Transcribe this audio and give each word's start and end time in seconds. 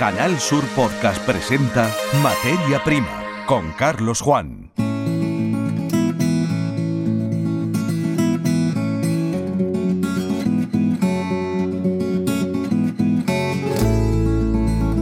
Canal 0.00 0.40
Sur 0.40 0.64
Podcast 0.68 1.22
presenta 1.26 1.94
Materia 2.22 2.82
Prima 2.82 3.44
con 3.44 3.70
Carlos 3.72 4.22
Juan. 4.22 4.72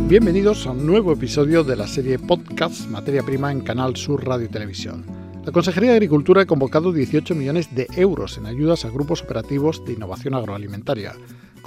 Bienvenidos 0.09 0.67
a 0.67 0.73
un 0.73 0.85
nuevo 0.85 1.13
episodio 1.13 1.63
de 1.63 1.77
la 1.77 1.87
serie 1.87 2.19
Podcast 2.19 2.89
Materia 2.89 3.23
Prima 3.23 3.53
en 3.53 3.61
Canal 3.61 3.95
Sur 3.95 4.27
Radio 4.27 4.47
y 4.47 4.51
Televisión. 4.51 5.07
La 5.45 5.53
Consejería 5.53 5.91
de 5.91 5.99
Agricultura 5.99 6.43
ha 6.43 6.47
convocado 6.47 6.93
18 6.93 7.37
millones 7.37 7.73
de 7.73 7.87
euros 7.95 8.37
en 8.37 8.47
ayudas 8.47 8.85
a 8.85 8.91
grupos 8.91 9.23
operativos 9.23 9.85
de 9.85 9.93
innovación 9.93 10.35
agroalimentaria. 10.35 11.15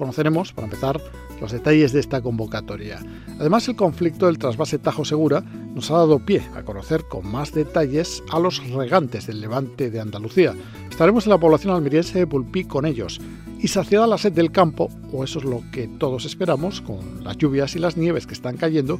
Conoceremos, 0.02 0.52
para 0.52 0.66
empezar, 0.66 1.00
los 1.40 1.52
detalles 1.52 1.94
de 1.94 2.00
esta 2.00 2.22
convocatoria. 2.22 3.06
Además, 3.40 3.68
el 3.68 3.76
conflicto 3.76 4.26
del 4.26 4.40
trasvase 4.40 4.80
Tajo 4.80 5.06
Segura 5.06 5.42
nos 5.76 5.92
ha 5.92 5.98
dado 5.98 6.18
pie 6.26 6.42
a 6.56 6.64
conocer 6.64 7.04
con 7.08 7.32
más 7.32 7.54
detalles 7.54 8.24
a 8.32 8.40
los 8.40 8.68
regantes 8.72 9.28
del 9.28 9.40
levante 9.40 9.92
de 9.92 10.00
Andalucía. 10.00 10.56
Estaremos 10.90 11.28
en 11.28 11.30
la 11.30 11.38
población 11.38 11.76
almeriense 11.76 12.18
de 12.18 12.26
Pulpí 12.26 12.64
con 12.64 12.88
ellos. 12.88 13.22
Y 13.60 13.68
saciada 13.68 14.08
la 14.08 14.18
sed 14.18 14.32
del 14.34 14.52
campo, 14.52 14.90
o 15.14 15.24
eso 15.24 15.38
es 15.38 15.46
lo 15.46 15.62
que 15.72 15.88
todos 15.88 16.26
esperamos, 16.26 16.82
con 16.82 17.24
las 17.24 17.38
lluvias 17.38 17.76
y 17.76 17.80
las 17.80 17.96
nieves 17.96 18.26
que 18.26 18.34
están 18.34 18.58
cayendo, 18.58 19.00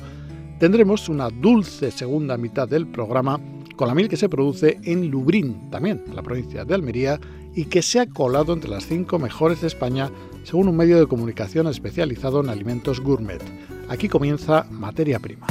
tendremos 0.60 1.10
una 1.10 1.30
dulce 1.32 1.90
segunda 1.90 2.38
mitad 2.38 2.68
del 2.68 2.86
programa 2.86 3.40
con 3.82 3.88
la 3.88 3.96
miel 3.96 4.10
que 4.10 4.16
se 4.16 4.30
produce 4.30 4.80
en 4.84 5.10
Lubrín, 5.10 5.72
también 5.72 6.04
en 6.06 6.16
la 6.16 6.22
provincia 6.22 6.64
de 6.64 6.76
Almería, 6.76 7.20
y 7.56 7.66
que 7.66 7.82
se 7.82 8.00
ha 8.00 8.06
colado 8.06 8.54
entre 8.54 8.70
las 8.70 8.86
cinco 8.86 9.18
mejores 9.18 9.62
de 9.62 9.66
España 9.66 10.12
según 10.44 10.68
un 10.68 10.78
medio 10.78 11.00
de 11.00 11.08
comunicación 11.08 11.66
especializado 11.66 12.42
en 12.42 12.50
alimentos 12.50 13.00
gourmet. 13.00 13.42
Aquí 13.90 14.08
comienza 14.08 14.68
Materia 14.70 15.18
Prima. 15.18 15.48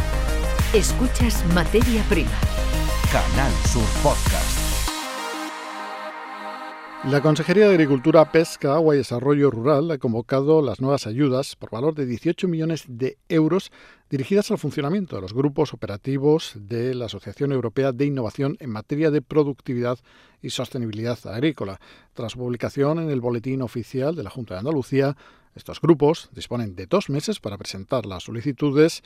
Escuchas 0.73 1.45
Materia 1.57 2.05
Prima. 2.09 2.31
Canal 3.11 3.51
Sur 3.67 3.83
Podcast. 4.01 4.30
La 7.05 7.23
Consejería 7.23 7.67
de 7.67 7.73
Agricultura, 7.73 8.31
Pesca, 8.31 8.75
Agua 8.75 8.95
y 8.95 8.99
Desarrollo 8.99 9.51
Rural 9.51 9.91
ha 9.91 9.97
convocado 9.97 10.61
las 10.61 10.83
nuevas 10.83 11.07
ayudas 11.07 11.57
por 11.57 11.71
valor 11.71 11.95
de 11.95 12.05
18 12.05 12.47
millones 12.47 12.85
de 12.89 13.17
euros 13.31 13.73
dirigidas 14.11 14.51
al 14.51 14.59
funcionamiento 14.59 15.17
de 15.17 15.23
los 15.23 15.33
grupos 15.33 15.73
operativos 15.73 16.53
de 16.57 16.95
la 16.95 17.07
Asociación 17.07 17.53
Europea 17.53 17.93
de 17.93 18.05
Innovación 18.05 18.59
en 18.61 18.69
materia 18.69 19.11
de 19.11 19.23
productividad 19.23 19.99
y 20.43 20.51
sostenibilidad 20.51 21.19
agrícola. 21.25 21.81
Tras 22.13 22.35
publicación 22.35 22.99
en 22.99 23.09
el 23.09 23.23
Boletín 23.23 23.63
Oficial 23.63 24.15
de 24.15 24.23
la 24.23 24.31
Junta 24.31 24.55
de 24.55 24.61
Andalucía, 24.61 25.17
estos 25.55 25.81
grupos 25.81 26.29
disponen 26.33 26.77
de 26.77 26.85
dos 26.85 27.09
meses 27.09 27.41
para 27.41 27.57
presentar 27.57 28.05
las 28.05 28.25
solicitudes 28.25 29.03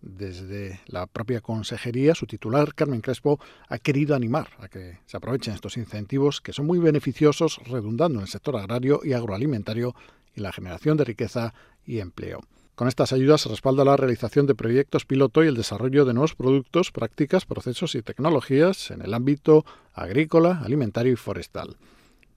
desde 0.00 0.80
la 0.86 1.06
propia 1.06 1.40
consejería, 1.40 2.14
su 2.14 2.26
titular, 2.26 2.74
Carmen 2.74 3.00
Crespo, 3.00 3.40
ha 3.68 3.78
querido 3.78 4.14
animar 4.14 4.48
a 4.58 4.68
que 4.68 4.98
se 5.06 5.16
aprovechen 5.16 5.54
estos 5.54 5.76
incentivos 5.76 6.40
que 6.40 6.52
son 6.52 6.66
muy 6.66 6.78
beneficiosos, 6.78 7.60
redundando 7.66 8.18
en 8.18 8.22
el 8.22 8.28
sector 8.28 8.56
agrario 8.56 9.00
y 9.02 9.12
agroalimentario 9.12 9.94
y 10.34 10.40
la 10.40 10.52
generación 10.52 10.96
de 10.96 11.04
riqueza 11.04 11.54
y 11.84 11.98
empleo. 11.98 12.40
Con 12.78 12.86
estas 12.86 13.12
ayudas 13.12 13.40
se 13.40 13.48
respalda 13.48 13.84
la 13.84 13.96
realización 13.96 14.46
de 14.46 14.54
proyectos 14.54 15.04
piloto 15.04 15.42
y 15.42 15.48
el 15.48 15.56
desarrollo 15.56 16.04
de 16.04 16.14
nuevos 16.14 16.36
productos, 16.36 16.92
prácticas, 16.92 17.44
procesos 17.44 17.96
y 17.96 18.02
tecnologías 18.02 18.92
en 18.92 19.02
el 19.02 19.14
ámbito 19.14 19.64
agrícola, 19.94 20.60
alimentario 20.64 21.12
y 21.12 21.16
forestal. 21.16 21.76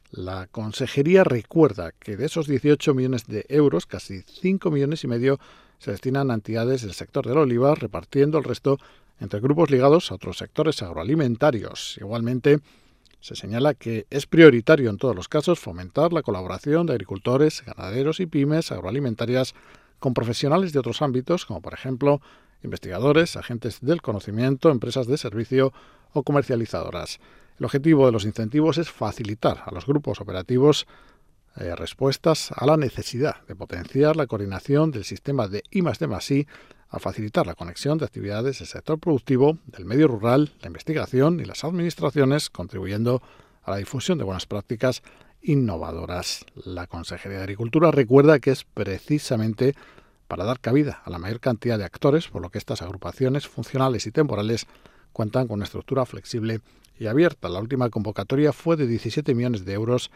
La 0.09 0.47
consejería 0.47 1.23
recuerda 1.23 1.91
que 1.91 2.17
de 2.17 2.25
esos 2.25 2.47
18 2.47 2.95
millones 2.95 3.27
de 3.27 3.45
euros, 3.49 3.85
casi 3.85 4.23
5 4.23 4.71
millones 4.71 5.03
y 5.03 5.07
medio 5.07 5.39
se 5.81 5.89
destinan 5.89 6.29
a 6.29 6.35
entidades 6.35 6.83
del 6.83 6.93
sector 6.93 7.25
del 7.25 7.39
olivar, 7.39 7.81
repartiendo 7.81 8.37
el 8.37 8.43
resto 8.43 8.77
entre 9.19 9.39
grupos 9.39 9.71
ligados 9.71 10.11
a 10.11 10.15
otros 10.15 10.37
sectores 10.37 10.79
agroalimentarios. 10.83 11.97
Igualmente, 11.99 12.59
se 13.19 13.35
señala 13.35 13.73
que 13.73 14.05
es 14.11 14.27
prioritario 14.27 14.91
en 14.91 14.97
todos 14.97 15.15
los 15.15 15.27
casos 15.27 15.59
fomentar 15.59 16.13
la 16.13 16.21
colaboración 16.21 16.85
de 16.85 16.93
agricultores, 16.93 17.63
ganaderos 17.65 18.19
y 18.19 18.27
pymes 18.27 18.71
agroalimentarias 18.71 19.55
con 19.97 20.13
profesionales 20.13 20.71
de 20.71 20.77
otros 20.77 21.01
ámbitos, 21.01 21.47
como 21.47 21.61
por 21.61 21.73
ejemplo 21.73 22.21
investigadores, 22.61 23.35
agentes 23.35 23.79
del 23.81 24.03
conocimiento, 24.03 24.69
empresas 24.69 25.07
de 25.07 25.17
servicio 25.17 25.73
o 26.13 26.21
comercializadoras. 26.21 27.19
El 27.57 27.65
objetivo 27.65 28.05
de 28.05 28.11
los 28.11 28.25
incentivos 28.25 28.77
es 28.77 28.91
facilitar 28.91 29.63
a 29.65 29.71
los 29.71 29.87
grupos 29.87 30.21
operativos 30.21 30.85
eh, 31.57 31.75
respuestas 31.75 32.51
a 32.55 32.65
la 32.65 32.77
necesidad 32.77 33.45
de 33.47 33.55
potenciar 33.55 34.15
la 34.15 34.27
coordinación 34.27 34.91
del 34.91 35.03
sistema 35.03 35.47
de 35.47 35.63
I 35.71 35.81
D 35.81 36.47
a 36.89 36.99
facilitar 36.99 37.47
la 37.47 37.55
conexión 37.55 37.97
de 37.97 38.05
actividades 38.05 38.59
del 38.59 38.67
sector 38.67 38.99
productivo, 38.99 39.57
del 39.65 39.85
medio 39.85 40.07
rural, 40.07 40.53
la 40.61 40.67
investigación 40.67 41.39
y 41.39 41.45
las 41.45 41.63
administraciones, 41.63 42.49
contribuyendo 42.49 43.21
a 43.63 43.71
la 43.71 43.77
difusión 43.77 44.17
de 44.17 44.23
buenas 44.23 44.45
prácticas 44.45 45.01
innovadoras. 45.41 46.45
La 46.55 46.87
Consejería 46.87 47.37
de 47.37 47.43
Agricultura 47.43 47.91
recuerda 47.91 48.39
que 48.39 48.51
es 48.51 48.63
precisamente 48.63 49.75
para 50.27 50.45
dar 50.45 50.59
cabida 50.59 51.01
a 51.03 51.09
la 51.09 51.17
mayor 51.17 51.39
cantidad 51.39 51.77
de 51.77 51.85
actores, 51.85 52.27
por 52.27 52.41
lo 52.41 52.49
que 52.49 52.57
estas 52.57 52.81
agrupaciones 52.81 53.47
funcionales 53.47 54.05
y 54.05 54.11
temporales 54.11 54.67
cuentan 55.11 55.47
con 55.47 55.55
una 55.55 55.65
estructura 55.65 56.05
flexible 56.05 56.61
y 56.97 57.07
abierta. 57.07 57.49
La 57.49 57.59
última 57.59 57.89
convocatoria 57.89 58.53
fue 58.53 58.77
de 58.77 58.87
17 58.87 59.33
millones 59.33 59.65
de 59.65 59.73
euros 59.73 60.11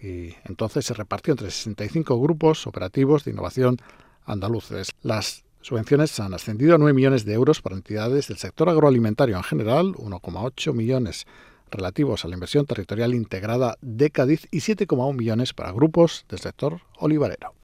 y 0.00 0.34
entonces 0.44 0.84
se 0.86 0.94
repartió 0.94 1.32
entre 1.32 1.50
65 1.50 2.20
grupos 2.20 2.66
operativos 2.66 3.24
de 3.24 3.32
innovación 3.32 3.78
andaluces. 4.24 4.90
Las 5.02 5.44
subvenciones 5.60 6.18
han 6.20 6.34
ascendido 6.34 6.74
a 6.74 6.78
9 6.78 6.92
millones 6.92 7.24
de 7.24 7.34
euros 7.34 7.62
para 7.62 7.76
entidades 7.76 8.28
del 8.28 8.38
sector 8.38 8.68
agroalimentario 8.68 9.36
en 9.36 9.42
general, 9.42 9.94
1,8 9.94 10.72
millones 10.72 11.26
relativos 11.70 12.24
a 12.24 12.28
la 12.28 12.34
inversión 12.34 12.66
territorial 12.66 13.14
integrada 13.14 13.76
de 13.80 14.10
Cádiz 14.10 14.46
y 14.50 14.58
7,1 14.58 15.16
millones 15.16 15.52
para 15.52 15.72
grupos 15.72 16.24
del 16.28 16.38
sector 16.38 16.80
olivarero. 16.98 17.54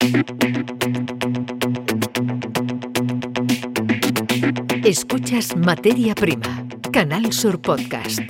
Escuchas 4.84 5.56
Materia 5.56 6.15
Prima, 6.15 6.66
Canal 6.92 7.32
Sur 7.32 7.62
Podcast. 7.62 8.21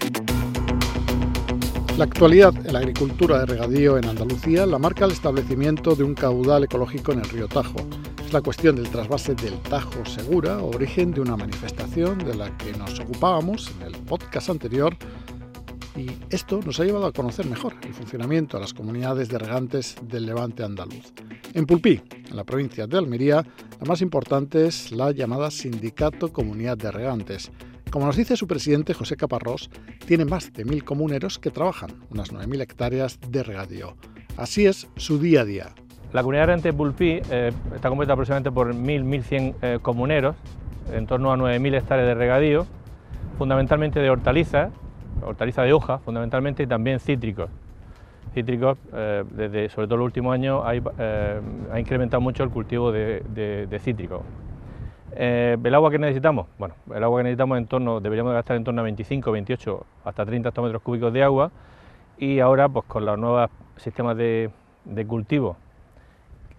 La 1.99 2.05
actualidad 2.05 2.55
en 2.67 2.73
la 2.73 2.79
agricultura 2.79 3.41
de 3.41 3.47
regadío 3.47 3.99
en 3.99 4.07
Andalucía 4.07 4.65
la 4.65 4.79
marca 4.79 5.05
el 5.05 5.13
establecimiento 5.13 5.95
de 5.95 6.03
un 6.05 6.15
caudal 6.15 6.65
ecológico 6.65 7.13
en 7.13 7.19
el 7.19 7.29
río 7.29 7.49
Tajo. 7.49 7.77
Es 8.25 8.33
la 8.33 8.41
cuestión 8.41 8.77
del 8.77 8.89
trasvase 8.89 9.35
del 9.35 9.61
Tajo 9.61 10.05
Segura, 10.07 10.59
origen 10.63 11.13
de 11.13 11.21
una 11.21 11.37
manifestación 11.37 12.19
de 12.19 12.35
la 12.35 12.57
que 12.57 12.73
nos 12.73 12.99
ocupábamos 12.99 13.71
en 13.79 13.83
el 13.83 13.93
podcast 14.01 14.49
anterior 14.49 14.97
y 15.95 16.07
esto 16.31 16.61
nos 16.65 16.81
ha 16.81 16.85
llevado 16.85 17.07
a 17.07 17.13
conocer 17.13 17.47
mejor 17.47 17.75
el 17.83 17.93
funcionamiento 17.93 18.57
de 18.57 18.63
las 18.63 18.73
comunidades 18.73 19.29
de 19.29 19.39
regantes 19.39 19.97
del 20.03 20.25
levante 20.25 20.65
andaluz. 20.65 21.13
En 21.53 21.67
Pulpí, 21.67 22.01
en 22.31 22.37
la 22.37 22.45
provincia 22.45 22.87
de 22.87 22.97
Almería, 22.97 23.45
la 23.79 23.87
más 23.87 24.01
importante 24.01 24.67
es 24.67 24.93
la 24.93 25.13
llamada 25.13 25.51
Sindicato 25.51 26.33
Comunidad 26.33 26.79
de 26.79 26.91
Regantes. 26.91 27.51
Como 27.93 28.07
nos 28.07 28.17
dice 28.17 28.39
su 28.39 28.47
presidente 28.47 28.95
José 28.95 29.19
Caparrós, 29.19 29.69
tiene 30.07 30.25
más 30.25 30.51
de 30.55 30.65
mil 30.65 30.83
comuneros 30.83 31.39
que 31.39 31.51
trabajan 31.51 31.91
unas 32.09 32.33
9.000 32.33 32.63
hectáreas 32.63 33.21
de 33.21 33.43
regadío. 33.43 33.97
Así 34.39 34.65
es 34.65 34.89
su 34.97 35.19
día 35.19 35.43
a 35.43 35.45
día. 35.45 35.75
La 36.15 36.23
comunidad 36.23 36.47
de 36.47 36.71
Rente 36.71 36.75
eh, 37.31 37.53
está 37.75 37.91
compuesta 37.91 38.15
aproximadamente 38.15 38.51
por 38.51 38.75
1.000-1.100 38.75 39.55
eh, 39.61 39.79
comuneros, 39.83 40.37
en 40.91 41.07
torno 41.07 41.33
a 41.35 41.37
9.000 41.37 41.77
hectáreas 41.77 42.09
de 42.09 42.15
regadío, 42.15 42.67
fundamentalmente 43.37 44.01
de 44.01 44.09
hortalizas, 44.09 44.73
hortalizas 45.23 45.67
de 45.67 45.75
hoja 45.75 45.99
fundamentalmente 45.99 46.63
y 46.63 46.67
también 46.67 46.99
cítricos. 46.99 47.51
Cítricos, 48.33 48.79
eh, 48.95 49.23
desde, 49.33 49.69
sobre 49.69 49.87
todo 49.87 49.99
los 49.99 50.07
últimos 50.07 50.33
años, 50.33 50.63
ha 50.65 51.79
incrementado 51.79 52.23
mucho 52.23 52.43
el 52.43 52.49
cultivo 52.49 52.91
de 52.91 53.81
cítricos. 53.85 54.23
Eh, 55.15 55.57
¿El 55.63 55.75
agua 55.75 55.91
que 55.91 55.99
necesitamos? 55.99 56.47
Bueno, 56.59 56.75
el 56.95 57.05
agua 57.05 57.21
que 57.21 57.25
necesitamos 57.25 57.59
en 57.59 57.67
torno, 57.67 58.01
deberíamos 58.01 58.33
gastar 58.33 58.57
en 58.57 58.65
torno 58.65 58.81
a 58.81 58.85
25, 58.85 59.31
28, 59.31 59.87
hasta 60.05 60.25
30 60.25 60.49
hectómetros 60.49 60.83
cúbicos 60.83 61.13
de 61.13 61.23
agua 61.23 61.51
y 62.19 62.41
ahora 62.41 62.69
pues 62.69 62.87
con 62.87 63.05
los 63.05 63.19
nuevos 63.19 63.51
sistemas 63.77 64.17
de, 64.17 64.51
cultivo 65.07 65.57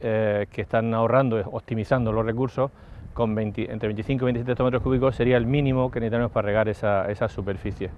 eh, 0.02 0.48
que 0.52 0.62
están 0.62 0.94
ahorrando, 0.94 1.40
optimizando 1.52 2.12
los 2.12 2.26
recursos, 2.26 2.70
con 3.14 3.38
entre 3.38 3.88
25 3.88 4.24
y 4.24 4.26
27 4.26 4.52
hectómetros 4.52 4.84
cúbicos 4.84 5.16
sería 5.16 5.38
el 5.38 5.46
mínimo 5.46 5.92
que 5.92 6.00
necesitamos 6.00 6.32
para 6.32 6.48
regar 6.48 6.68
esa, 6.68 7.10
esa 7.12 7.30
superficie 7.30 7.90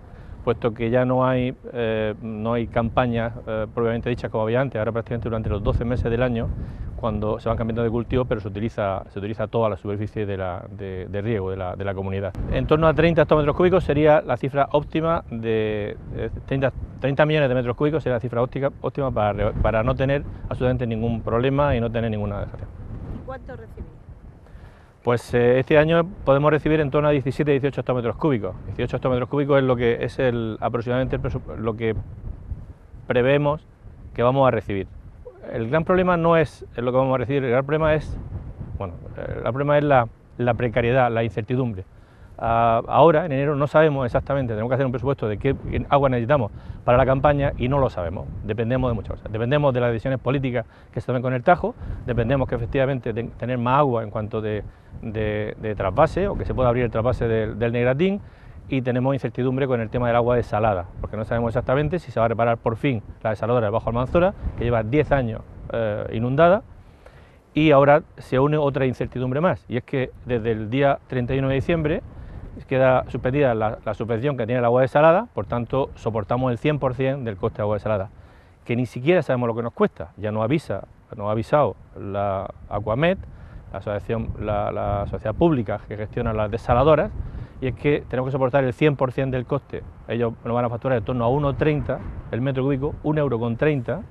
puesto 0.45 0.73
que 0.73 0.89
ya 0.89 1.03
no 1.03 1.25
hay, 1.25 1.53
eh, 1.73 2.13
no 2.21 2.53
hay 2.53 2.67
campañas 2.67 3.33
propiamente 3.73 4.09
dichas 4.09 4.31
como 4.31 4.43
había 4.43 4.61
antes, 4.61 4.79
ahora 4.79 4.91
prácticamente 4.93 5.27
durante 5.27 5.49
los 5.49 5.61
12 5.61 5.83
meses 5.83 6.09
del 6.09 6.21
año 6.21 6.47
cuando 6.95 7.39
se 7.39 7.49
van 7.49 7.57
cambiando 7.57 7.83
de 7.83 7.89
cultivo, 7.89 8.25
pero 8.25 8.41
se 8.41 8.47
utiliza, 8.47 9.03
se 9.09 9.19
utiliza 9.19 9.47
toda 9.47 9.69
la 9.69 9.77
superficie 9.77 10.25
de, 10.25 10.37
la, 10.37 10.65
de, 10.69 11.21
riego 11.21 11.51
de 11.51 11.57
la, 11.57 11.75
de 11.75 11.83
la, 11.83 11.93
comunidad. 11.93 12.33
En 12.51 12.65
torno 12.65 12.87
a 12.87 12.93
30 12.93 13.21
hectómetros 13.21 13.55
cúbicos 13.55 13.83
sería 13.83 14.21
la 14.21 14.37
cifra 14.37 14.69
óptima 14.71 15.23
de 15.29 15.97
30, 16.45 16.71
30 17.01 17.25
millones 17.25 17.49
de 17.49 17.55
metros 17.55 17.75
cúbicos 17.75 18.01
sería 18.01 18.15
la 18.15 18.21
cifra 18.21 18.41
óptima, 18.41 18.71
óptima 18.81 19.11
para, 19.11 19.51
para, 19.51 19.83
no 19.83 19.95
tener 19.95 20.23
absolutamente 20.49 20.87
ningún 20.87 21.21
problema 21.21 21.75
y 21.75 21.81
no 21.81 21.91
tener 21.91 22.09
ninguna 22.09 22.39
dejación. 22.39 22.69
¿Y 23.21 23.25
cuánto 23.25 23.55
recibís? 23.55 23.94
Pues 25.05 25.35
eh, 25.35 25.59
este 25.59 25.77
año 25.77 26.03
podemos 26.25 26.49
recibir 26.49 26.79
en 26.79 26.89
torno 26.89 27.09
a 27.09 27.13
17-18 27.13 27.77
hectómetros 27.77 28.15
cúbicos. 28.15 28.55
18 28.65 28.97
hectómetros 28.97 29.29
cúbicos 29.29 29.59
es 29.59 29.63
lo 29.63 29.75
que 29.75 30.03
es 30.03 30.17
el, 30.17 30.57
aproximadamente 30.59 31.19
lo 31.59 31.77
que 31.77 31.95
prevemos 33.05 33.67
que 34.15 34.23
vamos 34.23 34.47
a 34.47 34.49
recibir. 34.49 34.87
El 35.53 35.69
gran 35.69 35.85
problema 35.85 36.17
no 36.17 36.37
es 36.37 36.65
lo 36.75 36.91
que 36.91 36.97
vamos 36.97 37.13
a 37.13 37.17
recibir, 37.19 37.43
el 37.43 37.51
gran 37.51 37.63
problema 37.67 37.93
es, 37.93 38.17
bueno, 38.79 38.95
el 39.15 39.43
problema 39.43 39.77
es 39.77 39.83
la, 39.83 40.07
la 40.39 40.55
precariedad, 40.55 41.11
la 41.11 41.23
incertidumbre. 41.23 41.83
Ahora, 42.37 43.25
en 43.25 43.31
enero, 43.31 43.55
no 43.55 43.67
sabemos 43.67 44.05
exactamente, 44.05 44.53
tenemos 44.53 44.69
que 44.69 44.75
hacer 44.75 44.85
un 44.85 44.91
presupuesto 44.91 45.27
de 45.27 45.37
qué 45.37 45.55
agua 45.89 46.09
necesitamos 46.09 46.51
para 46.83 46.97
la 46.97 47.05
campaña 47.05 47.53
y 47.57 47.67
no 47.67 47.79
lo 47.79 47.89
sabemos. 47.89 48.27
Dependemos 48.43 48.89
de 48.89 48.95
muchas 48.95 49.11
cosas. 49.11 49.31
Dependemos 49.31 49.73
de 49.73 49.81
las 49.81 49.91
decisiones 49.91 50.19
políticas 50.19 50.65
que 50.91 51.01
se 51.01 51.07
tomen 51.07 51.21
con 51.21 51.33
el 51.33 51.43
Tajo, 51.43 51.75
dependemos 52.05 52.47
que 52.47 52.55
efectivamente 52.55 53.13
de 53.13 53.23
tener 53.23 53.57
más 53.57 53.79
agua 53.79 54.03
en 54.03 54.09
cuanto 54.09 54.41
de 54.41 54.63
de, 55.01 55.75
trasvase 55.77 56.27
o 56.27 56.35
que 56.35 56.45
se 56.45 56.53
pueda 56.53 56.69
abrir 56.69 56.83
el 56.83 56.91
trasvase 56.91 57.27
del, 57.27 57.71
Negratín 57.71 58.21
y 58.67 58.81
tenemos 58.81 59.13
incertidumbre 59.13 59.67
con 59.67 59.79
el 59.79 59.89
tema 59.89 60.07
del 60.07 60.15
agua 60.15 60.35
desalada, 60.35 60.87
porque 60.99 61.17
no 61.17 61.25
sabemos 61.25 61.49
exactamente 61.49 61.99
si 61.99 62.11
se 62.11 62.19
va 62.19 62.25
a 62.25 62.29
reparar 62.29 62.57
por 62.57 62.77
fin 62.77 63.03
la 63.21 63.31
desaladora 63.31 63.67
de 63.67 63.71
Bajo 63.71 63.89
Almanzora, 63.89 64.33
que 64.57 64.63
lleva 64.63 64.81
10 64.83 65.11
años 65.11 65.41
eh, 65.71 66.07
inundada, 66.13 66.63
y 67.53 67.71
ahora 67.71 68.01
se 68.17 68.39
une 68.39 68.57
otra 68.57 68.85
incertidumbre 68.85 69.39
más, 69.39 69.63
y 69.69 69.77
es 69.77 69.83
que 69.83 70.11
desde 70.25 70.51
el 70.51 70.69
día 70.69 70.99
31 71.07 71.47
de 71.47 71.53
diciembre 71.53 72.01
queda 72.63 73.03
suspendida 73.09 73.53
la, 73.53 73.93
subvención 73.93 74.37
que 74.37 74.45
tiene 74.45 74.59
el 74.59 74.65
agua 74.65 74.81
desalada, 74.81 75.27
por 75.33 75.45
tanto 75.45 75.89
soportamos 75.95 76.51
el 76.51 76.57
100% 76.57 77.23
del 77.23 77.35
coste 77.35 77.57
de 77.57 77.63
agua 77.63 77.75
desalada, 77.75 78.09
que 78.63 78.75
ni 78.75 78.85
siquiera 78.85 79.21
sabemos 79.21 79.47
lo 79.47 79.55
que 79.55 79.63
nos 79.63 79.73
cuesta, 79.73 80.11
ya 80.17 80.31
nos 80.31 80.43
avisa, 80.43 80.87
nos 81.15 81.27
ha 81.27 81.31
avisado 81.31 81.75
la 81.99 82.49
Aquamet, 82.69 83.19
la 83.71 83.79
asociación, 83.79 84.29
la, 84.39 85.05
sociedad 85.09 85.35
pública 85.35 85.81
que 85.87 85.97
gestiona 85.97 86.33
las 86.33 86.49
desaladoras, 86.49 87.11
y 87.61 87.67
es 87.67 87.75
que 87.75 88.03
tenemos 88.09 88.29
que 88.29 88.31
soportar 88.31 88.63
el 88.63 88.73
100% 88.73 89.29
del 89.29 89.45
coste. 89.45 89.83
Ellos 90.07 90.33
nos 90.43 90.53
van 90.53 90.65
a 90.65 90.69
facturar 90.69 90.97
en 90.97 91.03
torno 91.03 91.25
a 91.25 91.29
1,30 91.29 91.99
el 92.31 92.41
metro 92.41 92.63
cúbico, 92.63 92.95
1,30 93.03 93.17
euro 93.19 93.39
con 93.39 93.55
30, 93.57 94.01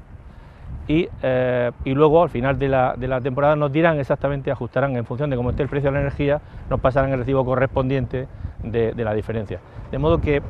y, 0.87 1.09
eh, 1.23 1.71
y, 1.85 1.95
luego 1.95 2.23
al 2.23 2.29
final 2.29 2.59
de 2.59 2.69
la, 2.69 2.95
de 2.97 3.09
la, 3.09 3.21
temporada 3.21 3.57
nos 3.57 3.73
dirán 3.73 3.99
exactamente, 3.99 4.51
ajustarán 4.51 4.97
en 4.97 5.05
función 5.05 5.31
de 5.31 5.37
cómo 5.37 5.51
esté 5.51 5.63
el 5.63 5.69
precio 5.69 5.91
de 5.91 5.95
la 5.95 6.01
energía, 6.01 6.41
nos 6.69 6.81
pasarán 6.81 7.13
el 7.13 7.19
recibo 7.21 7.45
correspondiente 7.45 8.29
de, 8.63 8.93
de 8.93 9.05
la 9.05 9.15
diferencia. 9.15 9.61
De 9.91 9.99
modo 9.99 10.21
que 10.21 10.43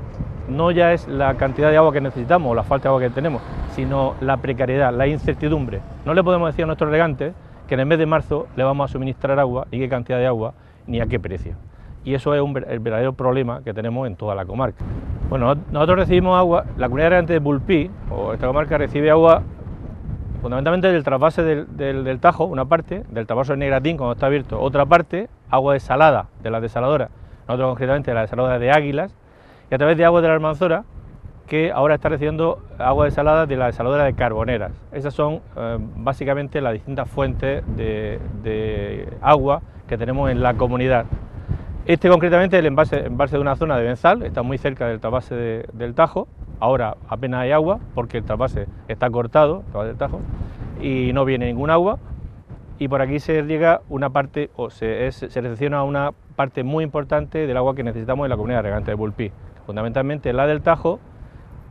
no 0.49 0.71
ya 0.71 0.93
es 0.93 1.07
la 1.09 1.35
cantidad 1.35 1.71
de 1.71 1.77
agua 1.77 1.93
que 1.93 2.01
necesitamos 2.01 2.51
o 2.51 2.55
la 2.55 2.65
falta 2.65 2.85
de 2.85 2.89
agua 2.89 3.01
que 3.01 3.11
tenemos, 3.11 3.43
sino 3.71 4.15
la 4.21 4.37
precariedad, 4.39 4.93
la 4.93 5.07
incertidumbre. 5.07 5.81
No 6.05 6.15
le 6.15 6.23
podemos 6.25 6.49
decir 6.49 6.65
a 6.65 6.67
nuestros 6.67 6.91
regantes 6.91 7.35
que 7.67 7.75
en 7.75 7.81
el 7.81 7.87
mes 7.87 7.99
de 7.99 8.07
marzo 8.07 8.47
le 8.57 8.65
vamos 8.65 8.91
a 8.91 8.93
suministrar 8.93 9.39
agua 9.39 9.67
y 9.71 9.79
qué 9.79 9.89
cantidad 9.89 10.19
de 10.19 10.27
agua 10.27 10.55
ni 10.87 11.01
a 11.01 11.07
qué 11.07 11.19
precio. 11.19 11.55
Y 12.05 12.15
eso 12.15 12.35
es 12.35 12.43
un, 12.43 12.57
el 12.69 12.81
verdadero 12.81 13.15
problema 13.15 13.63
que 13.63 13.73
tenemos 13.73 14.07
en 14.07 14.17
toda 14.17 14.35
la 14.35 14.45
comarca. 14.45 14.85
Bueno, 15.31 15.55
nosotros 15.73 16.01
recibimos 16.01 16.37
agua, 16.39 16.67
la 16.77 16.87
comunidad 16.87 17.11
regante 17.11 17.33
de 17.33 17.39
Bulpí, 17.39 17.91
o 18.11 18.35
esta 18.35 18.47
comarca, 18.47 18.77
recibe 18.77 19.11
agua 19.11 19.43
fundamentalmente 20.45 20.93
del 20.93 21.03
trasvase 21.05 21.43
del, 21.43 22.21
Tajo, 22.21 22.45
una 22.45 22.67
parte, 22.67 23.03
del 23.09 23.27
trasvase 23.27 23.55
de 23.55 23.57
Negratín 23.61 23.97
cuando 23.97 24.13
está 24.13 24.27
abierto, 24.27 24.61
otra 24.61 24.85
parte, 24.85 25.31
agua 25.49 25.73
desalada 25.73 26.27
de 26.43 26.51
la 26.51 26.61
desaladora, 26.61 27.09
nosotros 27.49 27.71
concretamente 27.71 28.11
de 28.11 28.15
la 28.15 28.21
desaladora 28.21 28.59
de 28.59 28.71
Águilas, 28.71 29.17
y 29.71 29.75
a 29.75 29.79
través 29.79 29.97
de 29.97 30.05
agua 30.05 30.21
de 30.21 30.29
la 30.29 30.35
Almanzora 30.35 30.85
que 31.47 31.73
ahora 31.73 31.95
está 31.95 32.11
recibiendo 32.11 32.63
agua 32.77 33.07
desalada 33.07 33.47
de 33.47 33.57
la 33.57 33.67
desaladora 33.67 34.05
de 34.05 34.13
Carboneras. 34.13 34.73
Esas 34.93 35.15
son 35.15 35.41
eh, 35.57 35.79
básicamente 35.97 36.61
las 36.61 36.75
distintas 36.75 37.09
fuentes 37.09 37.65
de, 37.75 39.09
agua 39.23 39.63
que 39.89 39.97
tenemos 39.97 40.31
en 40.31 40.43
la 40.43 40.53
comunidad. 40.53 41.07
Este 41.87 42.11
concretamente 42.11 42.57
es 42.57 42.61
el 42.61 42.67
envase, 42.67 43.09
de 43.09 43.39
una 43.39 43.57
zona 43.57 43.79
de 43.79 43.85
Benzal, 43.85 44.23
está 44.23 44.43
muy 44.43 44.59
cerca 44.59 44.89
del 44.89 45.01
trasvase 45.01 45.65
del 45.73 45.95
Tajo, 45.95 46.29
ahora 46.65 46.97
apenas 47.09 47.41
hay 47.41 47.53
agua 47.53 47.79
porque 47.95 48.19
el 48.19 48.25
trasvase 48.25 48.67
está 48.89 49.11
cortado, 49.11 49.63
el 49.75 49.87
del 49.87 49.97
Tajo, 49.97 50.21
y 50.81 51.13
no 51.13 51.25
viene 51.25 51.47
ningún 51.47 51.71
agua, 51.71 51.99
y 52.79 52.89
por 52.89 53.03
aquí 53.03 53.21
se 53.21 53.43
llega 53.43 53.83
una 53.89 54.11
parte, 54.11 54.51
o 54.57 54.71
se, 54.71 55.13
se 55.13 55.41
recepciona 55.41 55.83
una 55.85 56.13
parte 56.37 56.65
muy 56.65 56.83
importante 56.85 57.47
del 57.47 57.57
agua 57.57 57.75
que 57.75 57.83
necesitamos 57.83 58.25
en 58.25 58.31
la 58.31 58.37
comunidad 58.37 58.63
regante 58.63 58.91
de 58.91 58.95
Bulpí, 58.95 59.31
fundamentalmente 59.67 60.33
la 60.33 60.47
del 60.47 60.63
Tajo, 60.63 61.01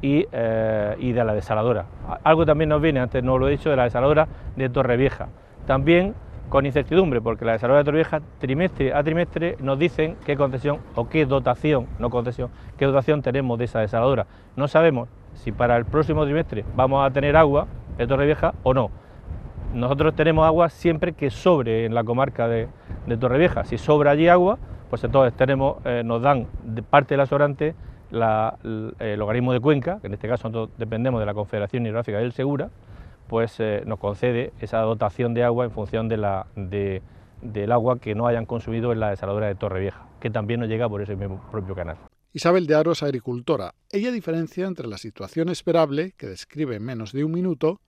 eh, 0.05 0.95
y, 0.99 1.13
de 1.13 1.23
la 1.23 1.33
desaladora. 1.33 1.85
Algo 2.25 2.45
también 2.45 2.69
nos 2.69 2.81
viene, 2.81 2.99
antes 2.99 3.23
no 3.23 3.37
lo 3.37 3.47
he 3.47 3.51
dicho, 3.51 3.69
de 3.69 3.77
la 3.77 3.85
desaladora 3.85 4.27
de 4.57 4.67
Torrevieja. 4.67 5.29
También 5.65 6.13
con 6.53 6.67
incertidumbre, 6.67 7.19
porque 7.19 7.45
la 7.45 7.53
desaladora 7.53 7.79
de 7.79 7.85
Torrevieja, 7.85 8.21
trimestre 8.37 8.93
a 8.93 9.01
trimestre, 9.01 9.57
nos 9.59 9.79
dicen 9.79 10.17
qué 10.23 10.37
concesión 10.37 10.77
o 10.93 11.09
qué 11.09 11.25
dotación, 11.25 11.87
no 11.97 12.11
concesión, 12.11 12.51
qué 12.77 12.85
dotación 12.85 13.23
tenemos 13.23 13.57
de 13.57 13.65
esa 13.65 13.79
desaladora. 13.79 14.27
No 14.55 14.67
sabemos 14.67 15.09
si 15.33 15.51
para 15.51 15.75
el 15.77 15.85
próximo 15.85 16.23
trimestre 16.25 16.63
vamos 16.75 17.03
a 17.03 17.09
tener 17.09 17.35
agua 17.35 17.65
de 17.97 18.05
Torrevieja 18.05 18.53
o 18.61 18.75
no. 18.75 18.91
Nosotros 19.73 20.13
tenemos 20.15 20.45
agua 20.45 20.69
siempre 20.69 21.13
que 21.13 21.31
sobre 21.31 21.85
en 21.85 21.95
la 21.95 22.03
comarca 22.03 22.47
de, 22.47 22.67
Torrevieja. 23.19 23.65
Si 23.65 23.79
sobra 23.79 24.11
allí 24.11 24.27
agua, 24.27 24.59
pues 24.91 25.03
entonces 25.03 25.35
tenemos, 25.35 25.77
eh, 25.85 26.03
nos 26.05 26.21
dan 26.21 26.45
de 26.63 26.83
parte 26.83 27.15
de 27.15 27.17
la 27.17 27.25
sobrante 27.25 27.73
el 28.11 29.21
organismo 29.23 29.53
de 29.53 29.59
Cuenca, 29.59 29.97
que 30.01 30.05
en 30.05 30.13
este 30.13 30.27
caso 30.27 30.49
nosotros 30.49 30.77
dependemos 30.77 31.19
de 31.19 31.25
la 31.25 31.33
Confederación 31.33 31.83
Hidrográfica 31.83 32.19
del 32.19 32.31
Segura, 32.31 32.69
pues 33.27 33.59
eh, 33.59 33.83
nos 33.85 33.99
concede 33.99 34.53
esa 34.59 34.79
dotación 34.79 35.33
de 35.33 35.43
agua 35.43 35.65
en 35.65 35.71
función 35.71 36.07
de 36.09 36.17
la, 36.17 36.47
del 36.55 37.71
agua 37.71 37.99
que 37.99 38.15
no 38.15 38.27
hayan 38.27 38.45
consumido 38.45 38.91
en 38.91 38.99
la 38.99 39.09
desaladora 39.09 39.47
de 39.47 39.55
Torrevieja, 39.55 40.05
que 40.19 40.29
también 40.29 40.59
nos 40.59 40.69
llega 40.69 40.87
por 40.89 41.01
ese 41.01 41.15
mismo 41.15 41.41
propio 41.51 41.75
canal. 41.75 41.97
Isabel 42.33 42.65
de 42.65 42.75
Aro 42.75 42.93
es 42.93 43.03
agricultora. 43.03 43.73
Ella 43.91 44.11
diferencia 44.11 44.65
entre 44.65 44.87
la 44.87 44.97
situación 44.97 45.49
esperable, 45.49 46.13
que 46.17 46.27
describe 46.27 46.75
en 46.75 46.83
menos 46.83 47.11
de 47.11 47.23
un 47.23 47.31
minuto, 47.31 47.79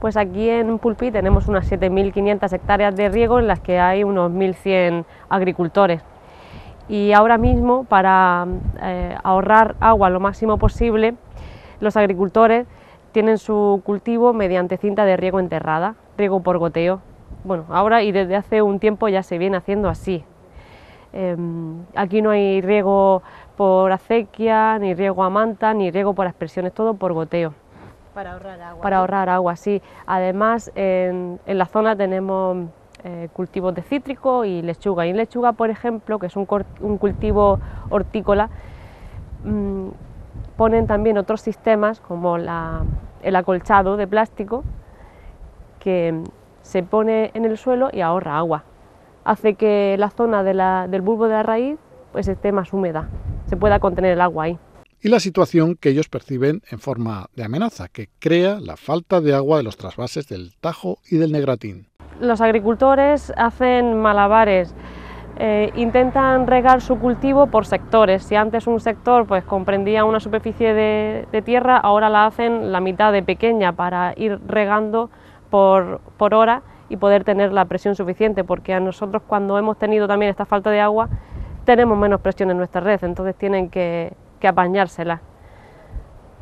pues 0.00 0.16
aquí 0.16 0.48
en 0.48 0.78
Pulpí 0.78 1.10
tenemos 1.10 1.46
unas 1.48 1.70
7.500 1.70 2.52
hectáreas 2.52 2.96
de 2.96 3.08
riego 3.08 3.38
en 3.38 3.46
las 3.46 3.60
que 3.60 3.78
hay 3.78 4.02
unos 4.02 4.32
1.100 4.32 5.04
agricultores 5.28 6.02
y 6.88 7.12
ahora 7.12 7.38
mismo 7.38 7.84
para 7.84 8.46
eh, 8.82 9.16
ahorrar 9.22 9.76
agua 9.78 10.10
lo 10.10 10.18
máximo 10.18 10.58
posible 10.58 11.14
los 11.80 11.96
agricultores 11.96 12.66
tienen 13.12 13.38
su 13.38 13.82
cultivo 13.84 14.32
mediante 14.32 14.76
cinta 14.76 15.04
de 15.04 15.16
riego 15.16 15.40
enterrada, 15.40 15.94
riego 16.16 16.40
por 16.40 16.58
goteo. 16.58 17.00
Bueno, 17.44 17.64
ahora 17.70 18.02
y 18.02 18.12
desde 18.12 18.36
hace 18.36 18.62
un 18.62 18.78
tiempo 18.78 19.08
ya 19.08 19.22
se 19.22 19.38
viene 19.38 19.56
haciendo 19.56 19.88
así. 19.88 20.24
Em, 21.12 21.84
aquí 21.94 22.22
no 22.22 22.30
hay 22.30 22.60
riego 22.60 23.22
por 23.56 23.90
acequia, 23.92 24.78
ni 24.78 24.94
riego 24.94 25.22
a 25.24 25.30
manta, 25.30 25.74
ni 25.74 25.90
riego 25.90 26.14
por 26.14 26.26
aspersiones, 26.26 26.72
todo 26.72 26.94
por 26.94 27.12
goteo. 27.12 27.54
Para 28.14 28.32
ahorrar 28.32 28.60
agua. 28.60 28.82
Para 28.82 28.98
ahorrar 28.98 29.28
agua, 29.28 29.56
sí. 29.56 29.82
Además, 30.06 30.70
en, 30.74 31.40
en 31.46 31.58
la 31.58 31.66
zona 31.66 31.96
tenemos 31.96 32.68
eh, 33.02 33.30
cultivos 33.32 33.74
de 33.74 33.80
cítrico 33.80 34.44
y 34.44 34.60
lechuga. 34.60 35.06
Y 35.06 35.14
lechuga, 35.14 35.52
por 35.52 35.70
ejemplo, 35.70 36.18
que 36.18 36.26
es 36.26 36.36
un, 36.36 36.44
cultivo 36.44 37.58
hortícola, 37.88 38.50
mm, 39.44 39.88
ponen 40.60 40.86
también 40.86 41.16
otros 41.16 41.40
sistemas 41.40 42.00
como 42.00 42.36
el 42.36 43.36
acolchado 43.36 43.96
de 43.96 44.06
plástico 44.06 44.62
que 45.78 46.22
se 46.60 46.82
pone 46.82 47.30
en 47.32 47.46
el 47.46 47.56
suelo 47.56 47.88
y 47.90 48.02
ahorra 48.02 48.36
agua. 48.36 48.64
Hace 49.24 49.54
que 49.54 49.96
la 49.98 50.10
zona 50.10 50.42
del 50.42 51.00
bulbo 51.00 51.28
de 51.28 51.32
la 51.32 51.42
raíz 51.42 51.78
pues 52.12 52.28
esté 52.28 52.52
más 52.52 52.74
húmeda, 52.74 53.08
se 53.46 53.56
pueda 53.56 53.80
contener 53.80 54.12
el 54.12 54.20
agua 54.20 54.44
ahí. 54.44 54.58
Y 55.00 55.08
la 55.08 55.18
situación 55.18 55.76
que 55.76 55.88
ellos 55.88 56.10
perciben 56.10 56.60
en 56.70 56.78
forma 56.78 57.30
de 57.34 57.44
amenaza, 57.44 57.88
que 57.88 58.10
crea 58.18 58.60
la 58.60 58.76
falta 58.76 59.22
de 59.22 59.34
agua 59.34 59.56
de 59.56 59.62
los 59.62 59.78
trasvases 59.78 60.28
del 60.28 60.52
Tajo 60.60 60.98
y 61.10 61.16
del 61.16 61.32
Negratín 61.32 61.86
los 62.20 62.40
agricultores 62.40 63.32
hacen 63.36 63.98
malabares, 64.00 64.74
eh, 65.36 65.70
intentan 65.74 66.46
regar 66.46 66.80
su 66.80 66.98
cultivo 66.98 67.46
por 67.46 67.64
sectores. 67.64 68.24
Si 68.24 68.36
antes 68.36 68.66
un 68.66 68.80
sector 68.80 69.26
pues, 69.26 69.44
comprendía 69.44 70.04
una 70.04 70.20
superficie 70.20 70.74
de, 70.74 71.42
tierra, 71.42 71.76
ahora 71.78 72.08
la 72.08 72.26
hacen 72.26 72.72
la 72.72 72.80
mitad 72.80 73.12
de 73.12 73.22
pequeña 73.22 73.72
para 73.72 74.12
ir 74.16 74.38
regando 74.46 75.10
por, 75.48 76.00
hora 76.18 76.62
y 76.88 76.96
poder 76.96 77.24
tener 77.24 77.52
la 77.52 77.64
presión 77.64 77.94
suficiente, 77.94 78.44
porque 78.44 78.74
a 78.74 78.80
nosotros 78.80 79.22
cuando 79.26 79.56
hemos 79.56 79.78
tenido 79.78 80.06
también 80.06 80.30
esta 80.30 80.44
falta 80.44 80.70
de 80.70 80.80
agua, 80.80 81.08
tenemos 81.64 81.96
menos 81.96 82.20
presión 82.20 82.50
en 82.50 82.58
nuestra 82.58 82.80
red, 82.80 83.02
entonces 83.02 83.34
tienen 83.36 83.70
que, 83.70 84.12
apañársela. 84.46 85.20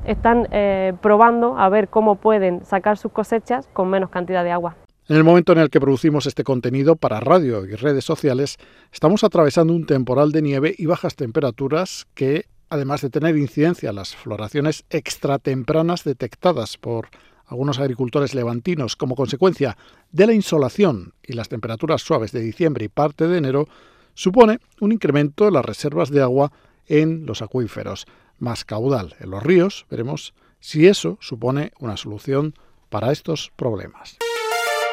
Están 0.04 0.48
eh, 0.50 0.94
probando 1.00 1.58
a 1.58 1.68
ver 1.68 1.88
cómo 1.88 2.14
pueden 2.16 2.64
sacar 2.64 2.96
sus 2.96 3.12
cosechas 3.12 3.68
con 3.72 3.90
menos 3.90 4.10
cantidad 4.10 4.42
de 4.42 4.52
agua. 4.52 4.74
En 5.08 5.16
el 5.16 5.24
momento 5.24 5.52
en 5.52 5.58
el 5.58 5.70
que 5.70 5.80
producimos 5.80 6.26
este 6.26 6.44
contenido 6.44 6.94
para 6.94 7.18
radio 7.18 7.64
y 7.64 7.74
redes 7.76 8.04
sociales, 8.04 8.58
estamos 8.92 9.24
atravesando 9.24 9.72
un 9.72 9.86
temporal 9.86 10.32
de 10.32 10.42
nieve 10.42 10.74
y 10.76 10.84
bajas 10.84 11.16
temperaturas 11.16 12.06
que, 12.14 12.44
además 12.68 13.00
de 13.00 13.08
tener 13.08 13.34
incidencia 13.34 13.88
en 13.88 13.96
las 13.96 14.14
floraciones 14.14 14.84
extratempranas 14.90 16.04
detectadas 16.04 16.76
por 16.76 17.08
algunos 17.46 17.78
agricultores 17.78 18.34
levantinos 18.34 18.96
como 18.96 19.16
consecuencia 19.16 19.78
de 20.12 20.26
la 20.26 20.34
insolación 20.34 21.14
y 21.22 21.32
las 21.32 21.48
temperaturas 21.48 22.02
suaves 22.02 22.30
de 22.32 22.40
diciembre 22.40 22.84
y 22.84 22.88
parte 22.88 23.28
de 23.28 23.38
enero, 23.38 23.66
supone 24.12 24.58
un 24.78 24.92
incremento 24.92 25.46
de 25.46 25.52
las 25.52 25.64
reservas 25.64 26.10
de 26.10 26.20
agua 26.20 26.52
en 26.86 27.24
los 27.24 27.40
acuíferos, 27.40 28.04
más 28.38 28.66
caudal 28.66 29.16
en 29.20 29.30
los 29.30 29.42
ríos, 29.42 29.86
veremos 29.90 30.34
si 30.60 30.86
eso 30.86 31.16
supone 31.22 31.72
una 31.78 31.96
solución 31.96 32.52
para 32.90 33.10
estos 33.10 33.50
problemas. 33.56 34.18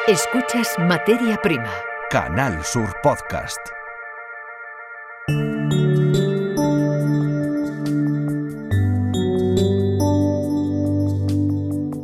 Escuchas 0.07 0.67
Materia 0.77 1.35
Prima. 1.41 1.71
Canal 2.11 2.63
Sur 2.63 2.95
Podcast. 3.01 3.57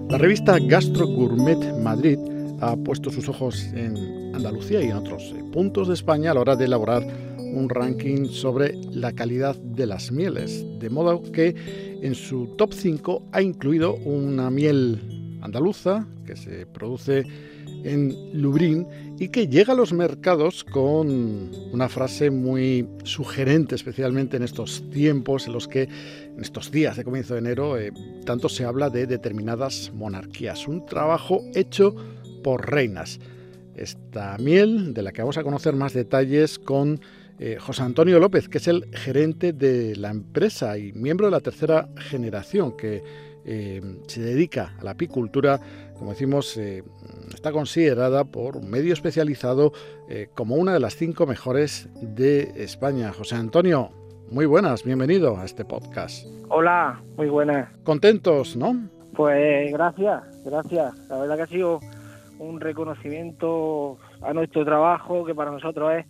La 0.10 0.18
revista 0.18 0.58
Gastro 0.60 1.06
Gourmet 1.06 1.60
Madrid 1.78 2.18
ha 2.62 2.76
puesto 2.76 3.12
sus 3.12 3.30
ojos 3.30 3.62
en 3.76 4.34
Andalucía 4.34 4.82
y 4.82 4.86
en 4.88 4.94
otros 4.94 5.36
puntos 5.54 5.88
de 5.88 5.94
España 5.94 6.32
a 6.32 6.34
la 6.34 6.42
hora 6.42 6.56
de 6.56 6.66
elaborar 6.66 7.04
un 7.38 7.70
ranking 7.70 8.26
sobre 8.26 8.74
la 8.90 9.12
calidad 9.12 9.56
de 9.58 9.86
las 9.86 10.12
mieles, 10.12 10.66
de 10.80 10.90
modo 10.90 11.22
que 11.32 12.00
en 12.02 12.16
su 12.16 12.48
top 12.58 12.74
5 12.74 13.28
ha 13.32 13.44
incluido 13.44 13.94
una 13.94 14.50
miel 14.50 15.38
andaluza 15.44 16.08
que 16.26 16.36
se 16.36 16.66
produce 16.66 17.26
en 17.84 18.16
Lubrín 18.34 18.88
y 19.20 19.30
que 19.30 19.48
llega 19.48 19.74
a 19.74 19.76
los 19.76 19.94
mercados 19.94 20.64
con 20.64 21.52
una 21.72 21.90
frase 21.90 22.32
muy 22.32 22.88
sugerente, 23.04 23.76
especialmente 23.76 24.38
en 24.38 24.44
estos 24.44 24.84
tiempos 24.90 25.48
en 25.48 25.54
los 25.54 25.68
que, 25.68 25.84
en 25.84 26.42
estos 26.42 26.72
días 26.72 26.98
de 26.98 27.04
comienzo 27.04 27.34
de 27.34 27.40
enero, 27.40 27.78
eh, 27.78 27.92
tanto 28.26 28.50
se 28.50 28.66
habla 28.66 28.90
de 28.90 29.06
determinadas 29.06 29.92
monarquías. 29.94 30.68
Un 30.68 30.86
trabajo 30.86 31.44
hecho 31.54 31.96
por 32.44 32.70
reinas. 32.70 33.20
Esta 33.76 34.38
miel, 34.38 34.94
de 34.94 35.02
la 35.02 35.12
que 35.12 35.22
vamos 35.22 35.38
a 35.38 35.44
conocer 35.44 35.76
más 35.76 35.94
detalles 35.94 36.60
con 36.60 37.00
eh, 37.40 37.58
José 37.60 37.84
Antonio 37.84 38.20
López, 38.20 38.48
que 38.48 38.60
es 38.60 38.68
el 38.68 38.86
gerente 38.94 39.54
de 39.54 39.96
la 39.96 40.12
empresa 40.12 40.78
y 40.78 40.94
miembro 40.94 41.28
de 41.28 41.32
la 41.32 41.40
tercera 41.40 41.90
generación 41.98 42.78
que 42.78 43.04
eh, 43.46 43.82
se 44.06 44.22
dedica 44.22 44.76
a 44.80 44.84
la 44.84 44.92
apicultura, 44.92 45.60
como 46.02 46.14
decimos, 46.14 46.58
eh, 46.58 46.84
está 47.32 47.52
considerada 47.52 48.24
por 48.24 48.58
un 48.58 48.72
medio 48.72 48.92
especializado 48.92 49.72
como 50.34 50.56
una 50.56 50.74
de 50.74 50.80
las 50.80 50.96
cinco 50.96 51.28
mejores 51.28 51.90
de 52.02 52.52
España. 52.56 53.14
José 53.14 53.36
Antonio, 53.36 53.92
muy 54.32 54.48
buenas, 54.48 54.84
bienvenido 54.84 55.38
a 55.38 55.46
este 55.46 55.64
podcast. 55.64 56.26
Hola, 56.50 57.00
muy 57.18 57.30
buenas. 57.30 57.70
Contentos, 57.84 58.58
¿no? 58.58 58.90
Pues 59.14 59.72
gracias, 59.72 60.24
gracias. 60.44 60.98
La 61.08 61.20
verdad 61.20 61.36
que 61.36 61.42
ha 61.44 61.48
sido 61.48 61.80
un 62.40 62.60
reconocimiento 62.60 64.00
a 64.24 64.34
nuestro 64.34 64.66
trabajo 64.66 65.24
que 65.24 65.36
para 65.36 65.52
nosotros 65.52 65.94
es 66.00 66.08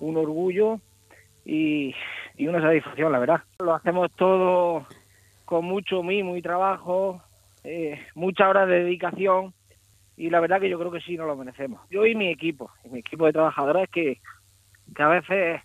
un 0.00 0.18
orgullo 0.18 0.80
y, 1.46 1.94
una 2.40 2.60
satisfacción, 2.60 3.10
la 3.10 3.20
verdad. 3.20 3.40
Lo 3.58 3.74
hacemos 3.74 4.10
todo 4.16 4.84
con 5.46 5.64
mucho 5.64 6.02
mimo 6.02 6.36
y 6.36 6.42
trabajo, 6.42 7.22
eh, 7.64 7.98
muchas 8.14 8.48
horas 8.48 8.68
de 8.68 8.84
dedicación 8.84 9.54
y 10.16 10.30
la 10.30 10.40
verdad 10.40 10.60
que 10.60 10.68
yo 10.68 10.78
creo 10.78 10.90
que 10.90 11.00
sí 11.00 11.16
nos 11.16 11.26
lo 11.26 11.36
merecemos. 11.36 11.80
Yo 11.90 12.04
y 12.04 12.14
mi 12.14 12.28
equipo, 12.28 12.70
y 12.84 12.90
mi 12.90 13.00
equipo 13.00 13.26
de 13.26 13.32
trabajadores 13.32 13.88
que, 13.90 14.20
que 14.94 15.02
a 15.02 15.08
veces 15.08 15.60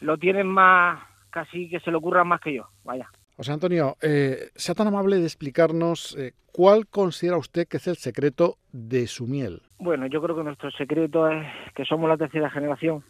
lo 0.00 0.16
tienen 0.18 0.46
más, 0.46 1.02
casi 1.30 1.68
que 1.68 1.80
se 1.80 1.90
le 1.90 1.96
ocurran 1.96 2.28
más 2.28 2.40
que 2.40 2.54
yo, 2.54 2.68
vaya. 2.84 3.08
José 3.36 3.52
Antonio, 3.52 3.96
eh, 4.00 4.50
sea 4.54 4.74
tan 4.74 4.86
amable 4.86 5.16
de 5.16 5.24
explicarnos 5.24 6.16
eh, 6.16 6.32
cuál 6.52 6.86
considera 6.86 7.36
usted 7.36 7.68
que 7.68 7.76
es 7.76 7.86
el 7.86 7.96
secreto 7.96 8.56
de 8.72 9.06
su 9.06 9.26
miel. 9.26 9.60
Bueno, 9.78 10.06
yo 10.06 10.22
creo 10.22 10.34
que 10.34 10.42
nuestro 10.42 10.70
secreto 10.70 11.28
es 11.28 11.46
que 11.74 11.84
somos 11.84 12.08
la 12.08 12.16
tercera 12.16 12.48
generación 12.48 13.04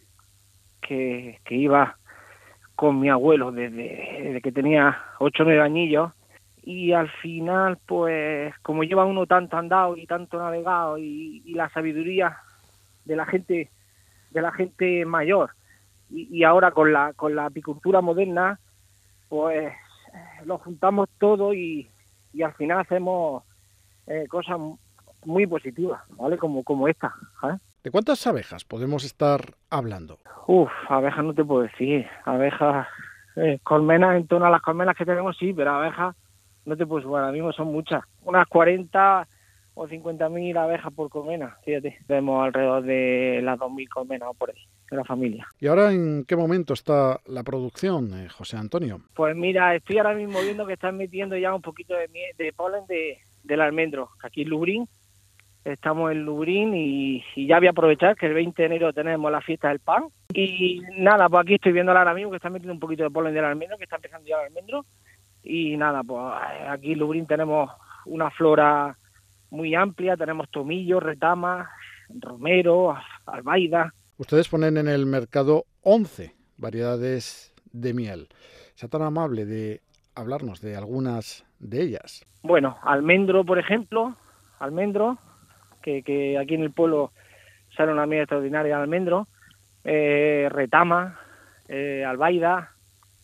que, 0.81 1.39
iba 1.51 1.97
con 2.75 2.99
mi 2.99 3.09
abuelo 3.09 3.53
desde, 3.53 4.41
que 4.43 4.53
tenía 4.53 4.99
ocho 5.21 5.43
o 5.45 5.47
nueve 5.47 5.63
añillos 5.63 6.13
y 6.67 6.93
al 6.93 7.09
final 7.09 7.79
pues 7.87 8.53
como 8.63 8.83
lleva 8.83 9.05
uno 9.05 9.25
tanto 9.25 9.57
andado 9.57 9.97
y 9.97 10.05
tanto 10.05 10.37
navegado 10.37 10.99
y, 10.99 11.41
la 11.55 11.71
sabiduría 11.71 12.39
de 13.05 13.15
la 13.15 13.25
gente 13.25 13.71
de 14.33 14.43
la 14.43 14.51
gente 14.51 15.07
mayor 15.07 15.51
y, 16.11 16.43
ahora 16.43 16.73
con 16.73 16.93
la 16.93 17.13
con 17.13 17.37
la 17.37 17.47
apicultura 17.47 18.01
moderna 18.01 18.59
pues 19.29 19.73
lo 20.45 20.59
juntamos 20.59 21.09
todo 21.19 21.55
y, 21.55 21.89
y 22.35 22.43
al 22.43 22.53
final 22.55 22.81
hacemos 22.81 23.45
eh, 24.09 24.27
cosas 24.29 24.59
muy 25.25 25.47
positivas 25.47 26.03
vale 26.11 26.37
como 26.37 26.65
como 26.65 26.89
esta. 26.89 27.15
¿De 27.85 27.93
cuántas 27.93 28.27
abejas 28.27 28.65
podemos 28.65 29.05
estar 29.05 29.55
hablando? 29.71 30.19
Uf, 30.49 30.71
abejas 30.89 31.25
no 31.25 31.33
te 31.33 31.45
puedo 31.45 31.63
decir. 31.63 32.05
Abejas, 32.25 32.89
eh, 33.37 33.61
colmenas, 33.63 34.17
en 34.17 34.27
torno 34.27 34.47
a 34.47 34.51
las 34.51 34.63
colmenas 34.63 34.97
que 34.97 35.05
tenemos 35.05 35.37
sí, 35.39 35.53
pero 35.53 35.71
abejas 35.71 36.17
no 36.67 36.77
te 36.77 36.87
puedo 36.87 37.01
decir. 37.01 37.17
Ahora 37.17 37.33
mismo 37.33 37.53
son 37.53 37.69
muchas. 37.69 38.03
Unas 38.25 38.47
40 38.49 39.27
o 39.75 39.87
50 39.87 40.29
mil 40.29 40.57
abejas 40.57 40.93
por 40.93 41.09
colmena, 41.11 41.57
fíjate. 41.65 41.99
Tenemos 42.07 42.45
alrededor 42.45 42.83
de 42.83 43.41
las 43.43 43.59
2.000 43.59 43.89
colmenas 43.89 44.29
o 44.31 44.35
por 44.35 44.51
ahí, 44.51 44.63
de 44.91 44.97
la 44.97 45.05
familia. 45.05 45.47
¿Y 45.61 45.67
ahora 45.67 45.93
en 45.93 46.25
qué 46.25 46.35
momento 46.35 46.73
está 46.75 47.21
la 47.27 47.43
producción, 47.43 48.13
eh, 48.19 48.29
José 48.29 48.57
Antonio? 48.57 49.01
Pues 49.15 49.37
mira, 49.37 49.75
estoy 49.75 49.99
ahora 49.99 50.15
mismo 50.15 50.41
viendo 50.41 50.67
que 50.67 50.75
están 50.75 50.97
metiendo 50.97 51.37
ya 51.37 51.55
un 51.55 51.63
poquito 51.63 51.95
de, 51.95 52.09
de 52.37 52.53
polen 52.53 52.87
de, 52.87 53.19
del 53.45 53.61
almendro. 53.61 54.11
Aquí 54.23 54.43
en 54.43 54.49
Lubrín 54.49 54.89
estamos 55.73 56.13
en 56.13 56.25
Lubrín 56.25 56.75
y, 56.75 57.23
ya 57.47 57.59
voy 57.59 57.67
a 57.67 57.71
aprovechar 57.71 58.17
que 58.17 58.27
el 58.27 58.35
20 58.35 58.63
de 58.63 58.67
enero 58.67 58.93
tenemos 58.93 59.31
la 59.31 59.41
fiesta 59.41 59.69
del 59.69 59.81
pan. 59.81 60.05
Y 60.33 60.81
nada, 60.97 61.29
pues 61.29 61.43
aquí 61.43 61.55
estoy 61.55 61.73
viendo 61.73 61.93
ahora 61.93 62.15
mismo 62.15 62.31
que 62.31 62.37
está 62.37 62.51
metiendo 62.51 62.73
un 62.73 62.81
poquito 62.81 63.03
de 63.03 63.11
polen 63.11 63.35
del 63.35 63.45
almendro, 63.45 63.77
que 63.77 63.85
está 63.85 63.97
empezando 63.97 64.27
ya 64.27 64.37
el 64.41 64.47
almendro. 64.47 64.85
Y 65.49 65.77
nada, 65.77 66.03
pues 66.03 66.21
aquí 66.69 66.93
en 66.93 66.99
Lubrín 66.99 67.27
tenemos 67.27 67.71
una 68.05 68.31
flora 68.31 68.99
muy 69.51 69.75
amplia, 69.77 70.17
tenemos 70.17 70.51
tomillo, 70.51 70.99
retama, 70.99 71.71
romero, 72.09 72.97
albaida. 73.27 73.95
Ustedes 74.19 74.49
ponen 74.49 74.77
en 74.77 74.89
el 74.89 75.07
mercado 75.07 75.65
11 75.83 76.35
variedades 76.57 77.55
de 77.73 77.95
miel. 77.95 78.29
Sea 78.75 78.89
tan 78.89 79.03
amable 79.03 79.45
de 79.45 79.83
hablarnos 80.17 80.61
de 80.61 80.77
algunas 80.77 81.47
de 81.61 81.83
ellas. 81.83 82.27
Bueno, 82.43 82.77
almendro, 82.83 83.45
por 83.45 83.59
ejemplo, 83.59 84.17
almendro, 84.59 85.19
que, 85.83 86.37
aquí 86.41 86.55
en 86.55 86.63
el 86.63 86.73
pueblo 86.73 87.13
sale 87.77 87.93
una 87.93 88.07
miel 88.07 88.23
extraordinaria 88.23 88.77
de 88.77 88.83
almendro, 88.83 89.29
eh, 89.85 90.49
retama, 90.51 91.21
eh, 91.69 92.05
albaida, 92.05 92.73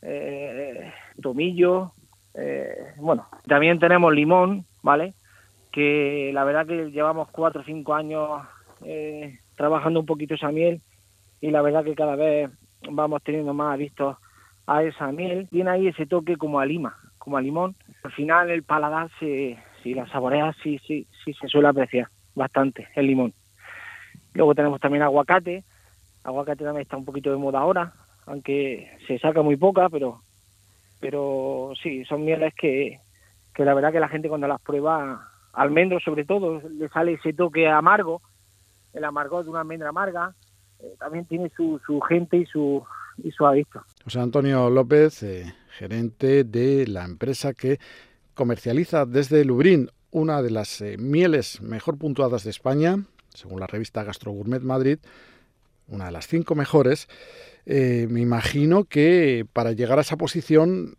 eh, 0.03 0.93
tomillo, 1.21 1.93
bueno, 2.97 3.27
también 3.47 3.79
tenemos 3.79 4.13
limón, 4.15 4.65
¿vale? 4.83 5.15
Que 5.71 6.31
la 6.33 6.45
verdad 6.45 6.67
que 6.67 6.91
llevamos 6.91 7.29
cuatro 7.31 7.63
o 7.63 7.65
cinco 7.65 7.95
años 7.95 8.43
trabajando 9.57 10.01
un 10.01 10.07
poquito 10.07 10.35
esa 10.35 10.51
miel 10.51 10.81
y 11.41 11.51
la 11.51 11.63
verdad 11.63 11.85
que 11.85 11.95
cada 11.95 12.17
vez 12.17 12.51
vamos 12.91 13.23
teniendo 13.23 13.55
más 13.55 13.79
vistos 13.79 14.17
a 14.67 14.83
esa 14.83 15.13
miel. 15.13 15.49
Tiene 15.51 15.71
ahí 15.71 15.89
ese 15.89 16.07
toque 16.07 16.37
como 16.37 16.61
a 16.61 16.67
lima, 16.67 16.97
como 17.19 17.37
a 17.37 17.41
limón. 17.41 17.75
Al 18.03 18.13
final 18.13 18.51
el 18.51 18.63
paladar, 18.63 19.11
si, 19.19 19.57
si 19.83 19.95
la 19.95 20.07
saboreas, 20.09 20.57
sí, 20.63 20.81
sí, 20.87 21.07
sí 21.25 21.35
se 21.35 21.49
suele 21.49 21.69
apreciar 21.69 22.09
bastante 22.35 22.89
el 22.95 23.07
limón. 23.07 23.35
Luego 24.35 24.55
tenemos 24.55 24.81
también 24.81 25.03
aguacate. 25.03 25.65
Aguacate 26.25 26.65
también 26.65 26.83
está 26.83 26.97
un 26.97 27.05
poquito 27.05 27.31
de 27.31 27.37
moda 27.37 27.59
ahora, 27.59 27.93
aunque 28.27 28.91
se 29.07 29.19
saca 29.19 29.43
muy 29.43 29.57
poca, 29.57 29.89
pero 29.89 30.21
pero 31.03 31.73
sí, 31.83 32.05
son 32.05 32.25
mieles 32.25 32.55
que, 32.55 33.01
que 33.53 33.65
la 33.65 33.75
verdad 33.75 33.91
que 33.91 33.99
la 33.99 34.09
gente 34.09 34.29
cuando 34.29 34.47
las 34.47 34.61
prueba, 34.63 35.29
almendro 35.53 35.99
sobre 35.99 36.25
todo, 36.25 36.63
le 36.71 36.89
sale 36.91 37.15
ese 37.15 37.33
toque 37.33 37.69
amargo, 37.69 38.23
el 38.95 39.05
amargor 39.05 39.43
de 39.43 39.51
una 39.51 39.61
almendra 39.61 39.89
amarga, 39.89 40.33
eh, 40.79 40.95
también 41.01 41.25
tiene 41.25 41.51
su, 41.57 41.81
su 41.85 42.01
gente 42.03 42.37
y 42.37 42.47
su, 42.47 42.85
y 43.19 43.33
su 43.33 43.45
adicto. 43.45 43.83
José 44.05 44.21
Antonio 44.21 44.71
López, 44.71 45.25
eh, 45.25 45.53
gerente 45.77 46.45
de 46.45 46.87
la 46.87 47.05
empresa 47.05 47.53
que 47.53 47.81
comercializa 48.35 49.05
desde 49.05 49.45
Lubrín 49.45 49.91
una 50.13 50.41
de 50.41 50.51
las 50.51 50.81
eh, 50.83 50.99
mieles 50.99 51.61
mejor 51.63 51.99
puntuadas 51.99 52.45
de 52.45 52.51
España, 52.51 52.99
según 53.35 53.59
la 53.59 53.67
revista 53.67 54.05
Gastrogourmet 54.05 54.63
Madrid, 54.63 54.99
una 55.93 56.07
de 56.07 56.13
las 56.13 56.27
cinco 56.27 56.55
mejores. 56.55 57.09
Eh, 57.67 58.07
me 58.11 58.21
imagino 58.21 58.85
que 58.85 59.47
para 59.53 59.73
llegar 59.73 59.99
a 59.99 60.03
esa 60.03 60.17
posición, 60.17 60.97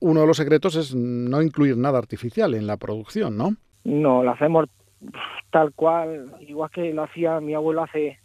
uno 0.00 0.20
de 0.20 0.26
los 0.26 0.36
secretos 0.36 0.76
es 0.76 0.94
no 0.94 1.42
incluir 1.42 1.76
nada 1.76 1.98
artificial 1.98 2.54
en 2.54 2.66
la 2.66 2.76
producción, 2.76 3.36
¿no? 3.36 3.56
No, 3.84 4.22
lo 4.22 4.30
hacemos 4.30 4.68
tal 5.50 5.72
cual, 5.72 6.34
igual 6.40 6.70
que 6.70 6.94
lo 6.94 7.02
hacía 7.02 7.40
mi 7.40 7.54
abuelo 7.54 7.82
hace 7.82 8.18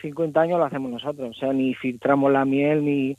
50 0.00 0.40
años, 0.40 0.58
lo 0.58 0.64
hacemos 0.64 0.90
nosotros. 0.90 1.30
O 1.30 1.38
sea, 1.38 1.52
ni 1.52 1.74
filtramos 1.74 2.32
la 2.32 2.44
miel, 2.44 2.84
ni 2.84 3.16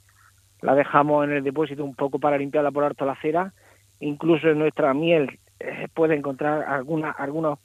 la 0.62 0.74
dejamos 0.74 1.26
en 1.26 1.34
el 1.34 1.44
depósito 1.44 1.84
un 1.84 1.96
poco 1.96 2.20
para 2.20 2.38
limpiarla 2.38 2.72
por 2.72 2.84
harto 2.84 3.06
la 3.06 3.20
cera. 3.22 3.54
Incluso 4.00 4.50
en 4.50 4.60
nuestra 4.60 4.94
miel 4.94 5.40
eh, 5.60 5.88
puede 5.94 6.16
encontrar 6.16 6.64
alguna, 6.64 7.12
algunos 7.12 7.60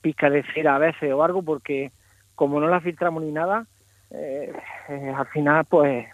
pizcas 0.00 0.32
de 0.32 0.44
cera 0.54 0.76
a 0.76 0.78
veces 0.78 1.12
o 1.12 1.22
algo, 1.22 1.42
porque 1.42 1.92
como 2.34 2.60
no 2.60 2.68
la 2.68 2.80
filtramos 2.80 3.22
ni 3.22 3.32
nada, 3.32 3.66
eh, 4.14 4.52
al 5.14 5.26
final 5.26 5.64
pues 5.66 6.06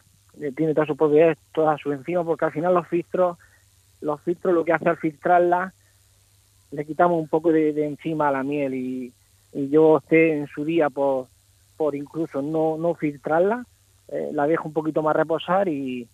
tiene 0.56 0.74
todas 0.74 0.88
sus 0.88 0.96
propiedades, 0.96 1.38
todas 1.52 1.80
sus 1.80 1.94
enzimas, 1.94 2.24
porque 2.24 2.44
al 2.44 2.52
final 2.52 2.74
los 2.74 2.88
filtros, 2.88 3.36
los 4.00 4.20
filtros 4.22 4.54
lo 4.54 4.64
que 4.64 4.72
hace 4.72 4.88
al 4.88 4.96
filtrarla, 4.96 5.72
le 6.70 6.84
quitamos 6.84 7.20
un 7.20 7.28
poco 7.28 7.52
de, 7.52 7.70
encima 7.84 8.28
a 8.28 8.32
la 8.32 8.42
miel 8.42 8.74
y, 8.74 9.12
yo 9.52 9.98
esté 9.98 10.38
en 10.38 10.46
su 10.46 10.64
día 10.64 10.90
por, 10.90 11.26
por 11.76 11.96
incluso 11.96 12.40
no, 12.40 12.78
no 12.78 12.94
filtrarla, 12.94 13.66
la 14.32 14.46
dejo 14.46 14.68
un 14.68 14.72
poquito 14.72 15.02
más 15.02 15.16
reposar 15.16 15.68
y, 15.68 16.08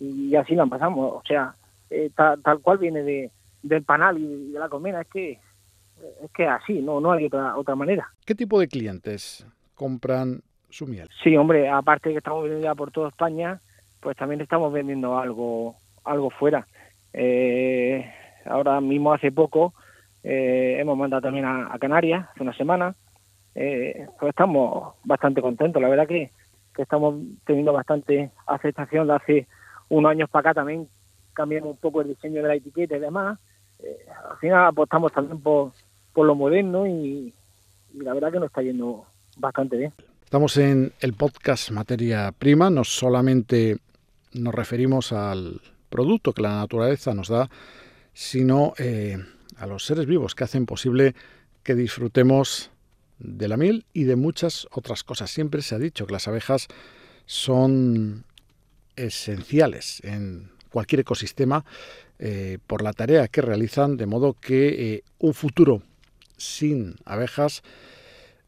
y 0.00 0.34
así 0.34 0.54
la 0.54 0.66
pasamos. 0.66 1.12
O 1.12 1.22
sea, 1.24 1.54
eh, 1.90 2.10
tal, 2.14 2.60
cual 2.60 2.78
viene 2.78 3.02
de, 3.02 3.30
del 3.62 3.82
panal 3.82 4.18
y 4.18 4.52
de 4.52 4.58
la 4.58 4.68
colmena, 4.68 5.02
es 5.02 5.08
que 5.08 5.38
es 6.24 6.30
que 6.32 6.46
así, 6.46 6.80
no, 6.80 7.00
no 7.00 7.12
hay 7.12 7.26
otra, 7.26 7.56
otra 7.56 7.76
manera. 7.76 8.10
¿Qué 8.24 8.34
tipo 8.34 8.58
de 8.58 8.66
clientes 8.66 9.46
compran 9.76 10.42
Sí, 11.22 11.36
hombre, 11.36 11.68
aparte 11.68 12.08
de 12.08 12.14
que 12.14 12.18
estamos 12.18 12.42
vendiendo 12.42 12.66
ya 12.66 12.74
por 12.74 12.90
toda 12.90 13.08
España, 13.08 13.60
pues 14.00 14.16
también 14.16 14.40
estamos 14.40 14.72
vendiendo 14.72 15.18
algo, 15.18 15.76
algo 16.04 16.30
fuera. 16.30 16.66
Eh, 17.12 18.10
ahora 18.46 18.80
mismo 18.80 19.12
hace 19.12 19.30
poco 19.30 19.74
eh, 20.24 20.76
hemos 20.80 20.96
mandado 20.96 21.22
también 21.22 21.44
a, 21.44 21.76
Canarias, 21.78 22.28
hace 22.30 22.42
una 22.42 22.56
semana. 22.56 22.94
pues 23.52 24.30
estamos 24.30 24.94
bastante 25.04 25.42
contentos, 25.42 25.80
la 25.82 25.88
verdad 25.88 26.06
que, 26.06 26.30
que 26.74 26.82
estamos 26.82 27.16
teniendo 27.44 27.72
bastante 27.72 28.30
aceptación 28.46 29.06
de 29.06 29.14
hace 29.14 29.46
unos 29.88 30.10
años 30.10 30.30
para 30.30 30.50
acá 30.50 30.60
también 30.60 30.88
cambiamos 31.32 31.70
un 31.70 31.76
poco 31.76 32.00
el 32.00 32.08
diseño 32.08 32.42
de 32.42 32.48
la 32.48 32.54
etiqueta 32.54 32.96
y 32.96 33.00
demás. 33.00 33.38
Eh, 33.82 34.06
al 34.30 34.38
final 34.38 34.66
apostamos 34.66 35.12
también 35.12 35.40
por, 35.40 35.72
por 36.12 36.26
lo 36.26 36.34
moderno 36.34 36.86
y, 36.86 37.32
la 37.94 38.14
verdad 38.14 38.32
que 38.32 38.38
nos 38.38 38.46
está 38.46 38.62
yendo 38.62 39.04
bastante 39.36 39.76
bien. 39.76 39.92
Estamos 40.32 40.56
en 40.56 40.94
el 41.00 41.12
podcast 41.12 41.70
Materia 41.72 42.32
Prima, 42.32 42.70
no 42.70 42.84
solamente 42.84 43.76
nos 44.32 44.54
referimos 44.54 45.12
al 45.12 45.60
producto 45.90 46.32
que 46.32 46.40
la 46.40 46.56
naturaleza 46.56 47.12
nos 47.12 47.28
da, 47.28 47.50
sino 48.14 48.72
eh, 48.78 49.22
a 49.58 49.66
los 49.66 49.84
seres 49.84 50.06
vivos 50.06 50.34
que 50.34 50.44
hacen 50.44 50.64
posible 50.64 51.14
que 51.62 51.74
disfrutemos 51.74 52.70
de 53.18 53.46
la 53.46 53.58
miel 53.58 53.84
y 53.92 54.04
de 54.04 54.16
muchas 54.16 54.66
otras 54.70 55.04
cosas. 55.04 55.30
Siempre 55.30 55.60
se 55.60 55.74
ha 55.74 55.78
dicho 55.78 56.06
que 56.06 56.14
las 56.14 56.26
abejas 56.26 56.66
son 57.26 58.24
esenciales 58.96 60.00
en 60.02 60.48
cualquier 60.70 61.00
ecosistema 61.00 61.66
eh, 62.18 62.56
por 62.66 62.80
la 62.82 62.94
tarea 62.94 63.28
que 63.28 63.42
realizan, 63.42 63.98
de 63.98 64.06
modo 64.06 64.32
que 64.32 64.94
eh, 64.94 65.04
un 65.18 65.34
futuro 65.34 65.82
sin 66.38 66.96
abejas 67.04 67.62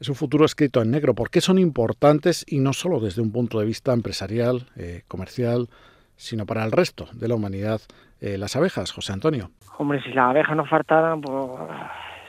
es 0.05 0.09
un 0.11 0.15
futuro 0.15 0.45
escrito 0.45 0.83
en 0.83 0.91
negro. 0.91 1.15
¿Por 1.15 1.31
qué 1.31 1.41
son 1.41 1.59
importantes 1.59 2.45
y 2.47 2.59
no 2.59 2.73
solo 2.73 3.01
desde 3.01 3.23
un 3.23 3.33
punto 3.33 3.59
de 3.59 3.67
vista 3.67 3.93
empresarial, 3.93 4.67
eh, 4.77 5.03
comercial, 5.09 5.69
sino 6.17 6.47
para 6.47 6.65
el 6.65 6.73
resto 6.73 7.09
de 7.13 7.29
la 7.29 7.35
humanidad 7.35 7.81
las 8.21 8.57
abejas, 8.57 8.91
José 8.91 9.13
Antonio? 9.13 9.51
Hombre, 9.77 10.03
si 10.03 10.09
las 10.11 10.31
abejas 10.31 10.57
no 10.57 10.65
faltaran, 10.65 11.21
pues 11.21 11.37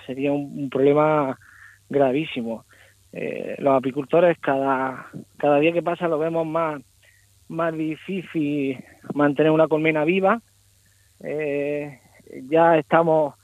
sería 0.05 0.33
un, 0.33 0.69
problema 0.69 1.37
gravísimo. 1.89 2.65
los 3.59 3.77
apicultores 3.77 4.37
cada, 4.39 5.07
cada 5.37 5.59
día 5.59 5.71
que 5.71 5.81
pasa 5.81 6.09
lo 6.09 6.19
vemos 6.19 6.45
más 6.45 6.81
más 7.47 7.73
difícil 7.73 8.83
mantener 9.13 9.51
una 9.51 9.67
colmena 9.67 10.03
viva. 10.03 10.41
Eh, 11.21 11.99
ya 12.49 12.77
estamos 12.77 13.35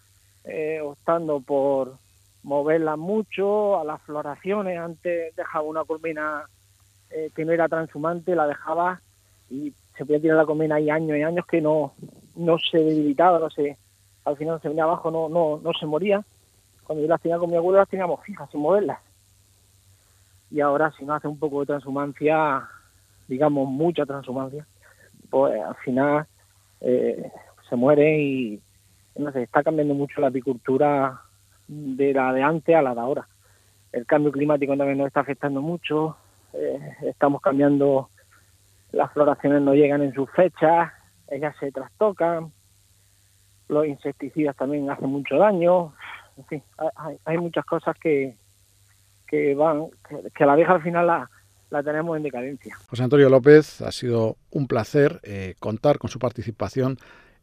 eh, 0.44 0.80
optando 0.82 1.40
por 1.42 1.98
moverla 2.44 2.96
mucho 2.96 3.80
a 3.80 3.84
las 3.84 4.02
floraciones. 4.02 4.78
Antes 4.78 5.36
dejaba 5.36 5.66
una 5.66 5.84
colmena 5.84 6.44
eh, 7.10 7.32
que 7.36 7.46
no 7.46 7.52
era 7.52 7.68
transhumante, 7.68 8.36
la 8.36 8.48
dejaba 8.48 9.02
y 9.50 9.74
se 9.98 10.06
podía 10.06 10.22
tirar 10.22 10.38
la 10.38 10.46
colmena 10.46 10.76
ahí 10.76 10.90
años 10.90 11.18
y 11.18 11.24
años 11.24 11.46
que 11.46 11.62
no, 11.62 11.94
no 12.36 12.58
se 12.58 12.78
debilitaba, 12.78 13.40
no 13.40 13.50
se, 13.50 13.78
al 14.26 14.38
final 14.38 14.62
se 14.62 14.70
venía 14.70 14.84
abajo, 14.84 15.12
no, 15.12 15.30
no, 15.30 15.60
no 15.62 15.74
se 15.74 15.86
moría. 15.86 16.24
Cuando 16.86 17.04
yo 17.04 17.10
las 17.10 17.22
tenía 17.22 17.38
con 17.38 17.50
mi 17.50 17.58
abuelo 17.58 17.80
las 17.80 17.90
teníamos 17.90 18.24
fijas 18.24 18.50
sin 18.50 18.62
moverlas. 18.62 19.00
Y 20.50 20.60
ahora 20.62 20.92
si 20.98 21.06
no 21.06 21.14
hace 21.14 21.28
un 21.28 21.40
poco 21.40 21.62
de 21.62 21.68
transhumancia 21.68 22.68
digamos, 23.32 23.70
mucha 23.70 24.06
transhumancia, 24.06 24.68
pues 25.30 25.60
al 25.64 25.76
final 25.76 26.26
eh, 26.82 27.32
se 27.70 27.76
muere 27.78 28.22
y 28.22 28.62
no 29.16 29.32
sé, 29.32 29.44
está 29.44 29.64
cambiando 29.64 29.94
mucho 29.94 30.20
la 30.20 30.28
apicultura 30.28 31.22
de 31.72 32.14
la 32.14 32.34
de 32.34 32.44
antes 32.44 32.76
a 32.76 32.82
la 32.82 32.94
de 32.94 33.00
ahora. 33.00 33.28
El 33.94 34.06
cambio 34.06 34.32
climático 34.32 34.76
también 34.76 34.98
nos 34.98 35.08
está 35.08 35.22
afectando 35.22 35.62
mucho, 35.62 36.18
eh, 36.54 36.80
estamos 37.04 37.42
cambiando, 37.42 38.10
las 38.92 39.12
floraciones 39.14 39.62
no 39.62 39.74
llegan 39.74 40.02
en 40.02 40.14
sus 40.14 40.30
fechas, 40.32 40.92
ellas 41.30 41.56
se 41.60 41.72
trastocan, 41.72 42.52
los 43.70 43.88
insecticidas 43.88 44.56
también 44.56 44.90
hacen 44.90 45.10
mucho 45.10 45.38
daño, 45.38 45.94
en 46.38 46.46
fin, 46.46 46.64
hay, 47.26 47.38
muchas 47.38 47.66
cosas 47.66 47.98
que, 47.98 48.36
que 49.28 49.56
van, 49.56 49.88
que, 50.08 50.30
que 50.36 50.46
la 50.46 50.56
vieja 50.56 50.74
al 50.74 50.84
final 50.84 51.08
la, 51.08 51.30
la 51.70 51.82
tenemos 51.84 52.18
en 52.18 52.24
decadencia. 52.24 52.76
José 52.90 53.04
Antonio 53.04 53.30
López, 53.30 53.82
ha 53.82 53.92
sido 53.92 54.36
un 54.52 54.68
placer 54.68 55.22
eh, 55.24 55.56
contar 55.60 56.00
con 56.00 56.10
su 56.10 56.20
participación 56.20 56.98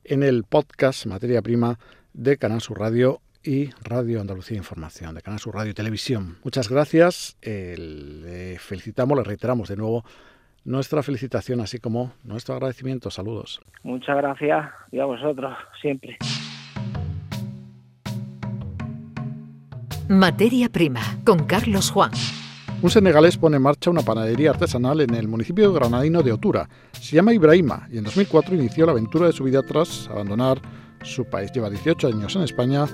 en 0.04 0.22
el 0.22 0.44
podcast 0.44 1.06
Materia 1.06 1.42
Prima 1.42 1.78
de 2.12 2.36
Canal 2.36 2.60
Sur 2.60 2.78
Radio 2.78 3.20
y 3.48 3.70
Radio 3.82 4.20
Andalucía 4.20 4.58
Información, 4.58 5.14
de 5.14 5.22
Canal 5.22 5.40
Sur 5.40 5.54
Radio 5.54 5.70
y 5.70 5.74
Televisión. 5.74 6.36
Muchas 6.44 6.68
gracias, 6.68 7.38
eh, 7.40 7.76
le 7.78 8.58
felicitamos, 8.58 9.16
le 9.16 9.24
reiteramos 9.24 9.70
de 9.70 9.76
nuevo 9.76 10.04
nuestra 10.66 11.02
felicitación, 11.02 11.60
así 11.62 11.78
como 11.78 12.12
nuestro 12.24 12.54
agradecimiento. 12.54 13.10
Saludos. 13.10 13.62
Muchas 13.82 14.18
gracias 14.18 14.68
y 14.92 15.00
a 15.00 15.06
vosotros, 15.06 15.56
siempre. 15.80 16.18
Materia 20.10 20.68
Prima, 20.68 21.00
con 21.24 21.46
Carlos 21.46 21.90
Juan. 21.90 22.10
Un 22.82 22.90
senegalés 22.90 23.38
pone 23.38 23.56
en 23.56 23.62
marcha 23.62 23.90
una 23.90 24.02
panadería 24.02 24.50
artesanal 24.50 25.00
en 25.00 25.14
el 25.14 25.26
municipio 25.26 25.72
granadino 25.72 26.22
de 26.22 26.32
Otura. 26.32 26.68
Se 26.92 27.16
llama 27.16 27.32
Ibrahima 27.32 27.88
y 27.90 27.96
en 27.96 28.04
2004 28.04 28.54
inició 28.54 28.84
la 28.84 28.92
aventura 28.92 29.26
de 29.26 29.32
su 29.32 29.44
vida 29.44 29.62
tras 29.62 30.06
abandonar 30.10 30.60
su 31.02 31.24
país. 31.24 31.50
Lleva 31.50 31.70
18 31.70 32.08
años 32.08 32.36
en 32.36 32.42
España 32.42 32.86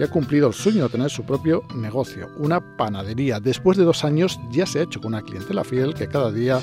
y 0.00 0.02
ha 0.02 0.08
cumplido 0.08 0.48
el 0.48 0.54
sueño 0.54 0.84
de 0.84 0.88
tener 0.88 1.10
su 1.10 1.24
propio 1.24 1.62
negocio, 1.74 2.30
una 2.38 2.58
panadería. 2.78 3.38
Después 3.38 3.76
de 3.76 3.84
dos 3.84 4.02
años 4.02 4.40
ya 4.50 4.64
se 4.64 4.78
ha 4.78 4.82
hecho 4.84 4.98
con 4.98 5.12
una 5.12 5.20
clientela 5.20 5.62
fiel 5.62 5.92
que 5.92 6.08
cada 6.08 6.32
día 6.32 6.58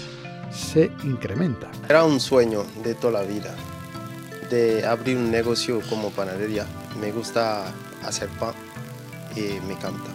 se 0.49 0.91
incrementa. 1.03 1.69
Era 1.87 2.03
un 2.03 2.19
sueño 2.19 2.63
de 2.83 2.95
toda 2.95 3.21
la 3.21 3.27
vida, 3.29 3.53
de 4.49 4.83
abrir 4.83 5.17
un 5.17 5.29
negocio 5.29 5.81
como 5.87 6.09
panadería. 6.09 6.65
Me 6.99 7.11
gusta 7.11 7.71
hacer 8.03 8.27
pan 8.39 8.55
y 9.35 9.63
me 9.67 9.73
encanta. 9.73 10.09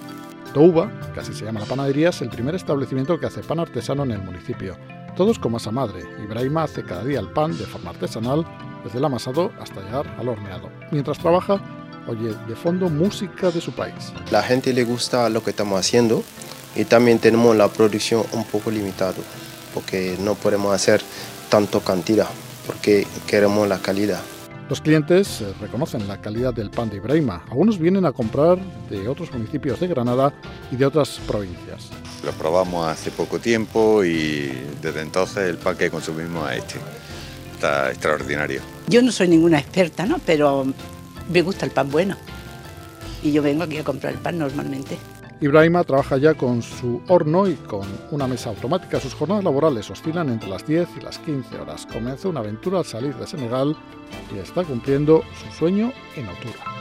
Touba, 0.53 0.91
que 1.15 1.21
así 1.21 1.33
se 1.33 1.45
llama 1.45 1.61
la 1.61 1.67
panadería, 1.67 2.09
es 2.09 2.21
el 2.23 2.29
primer 2.29 2.57
establecimiento 2.57 3.21
que 3.21 3.27
hace 3.27 3.43
pan 3.45 3.61
artesano 3.61 4.03
en 4.03 4.11
el 4.11 4.23
municipio. 4.23 4.77
Todos 5.17 5.39
con 5.39 5.53
masa 5.53 5.71
madre. 5.71 6.03
Ibrahima 6.25 6.65
hace 6.65 6.83
cada 6.83 7.05
día 7.05 7.21
el 7.21 7.31
pan 7.31 7.57
de 7.57 7.67
forma 7.67 7.91
artesanal, 7.91 8.45
desde 8.83 8.99
el 8.99 9.05
amasado 9.05 9.53
hasta 9.61 9.81
llegar 9.81 10.13
al 10.19 10.29
horneado. 10.29 10.71
Mientras 10.91 11.21
trabaja, 11.21 11.63
oye 12.07 12.35
de 12.49 12.57
fondo 12.57 12.88
música 12.88 13.51
de 13.51 13.61
su 13.61 13.73
país. 13.73 14.12
La 14.31 14.43
gente 14.43 14.73
le 14.73 14.85
gusta 14.85 15.29
lo 15.29 15.43
que 15.43 15.51
estamos 15.51 15.79
haciendo 15.79 16.23
y 16.75 16.85
también 16.85 17.19
tenemos 17.19 17.57
la 17.57 17.69
producción 17.69 18.25
un 18.33 18.45
poco 18.45 18.71
limitada, 18.71 19.15
porque 19.75 20.17
no 20.21 20.35
podemos 20.35 20.75
hacer 20.75 21.03
tanto 21.49 21.81
cantidad, 21.81 22.29
porque 22.67 23.07
queremos 23.27 23.69
la 23.69 23.79
calidad. 23.79 24.21
Los 24.69 24.81
clientes 24.81 25.43
eh, 25.43 25.53
reconocen 25.61 26.09
la 26.09 26.21
calidad 26.21 26.55
del 26.55 26.71
pan 26.71 26.88
de 26.88 26.97
Ibrahima. 26.97 27.45
Algunos 27.51 27.79
vienen 27.79 28.07
a 28.07 28.12
comprar 28.12 28.59
de 28.88 29.07
otros 29.07 29.31
municipios 29.33 29.79
de 29.81 29.88
Granada 29.88 30.33
y 30.71 30.77
de 30.77 30.87
otras 30.87 31.21
provincias. 31.27 31.91
Lo 32.25 32.33
probamos 32.33 32.87
hace 32.87 33.11
poco 33.11 33.38
tiempo 33.38 34.03
y 34.03 34.51
desde 34.81 35.03
entonces 35.03 35.51
el 35.51 35.59
pan 35.59 35.77
que 35.77 35.91
consumimos 35.91 36.51
es 36.53 36.59
este. 36.59 36.77
Está 37.55 37.91
extraordinario. 37.91 38.62
Yo 38.88 39.03
no 39.03 39.12
soy 39.12 39.29
ninguna 39.29 39.59
experta, 39.59 40.07
¿no? 40.07 40.19
Pero 40.25 40.65
me 41.33 41.42
gusta 41.42 41.64
el 41.64 41.73
pan 41.73 41.90
bueno. 41.90 42.16
Y 43.23 43.33
yo 43.33 43.42
vengo 43.42 43.62
aquí 43.62 43.79
a 43.79 43.85
comprar 43.85 44.12
el 44.12 44.18
pan 44.18 44.38
normalmente. 44.38 44.99
Ibrahima 45.40 45.83
trabaja 45.83 46.18
ya 46.18 46.35
con 46.35 46.62
su 46.62 47.01
horno 47.09 47.49
y 47.49 47.55
con 47.55 47.88
una 48.12 48.29
mesa 48.29 48.51
automática. 48.51 49.01
Sus 49.01 49.14
jornadas 49.14 49.42
laborales 49.42 49.90
oscilan 49.90 50.29
entre 50.29 50.49
las 50.49 50.64
10 50.66 50.88
y 50.99 51.01
las 51.01 51.18
15 51.18 51.59
horas. 51.59 51.87
Comenzó 51.92 52.29
una 52.29 52.40
aventura 52.40 52.79
al 52.79 52.85
salir 52.85 53.14
de 53.16 53.27
Senegal 53.27 53.77
y 54.33 54.38
está 54.38 54.62
cumpliendo 54.62 55.23
su 55.42 55.59
sueño 55.59 55.92
en 56.16 56.29
Otura. 56.29 56.73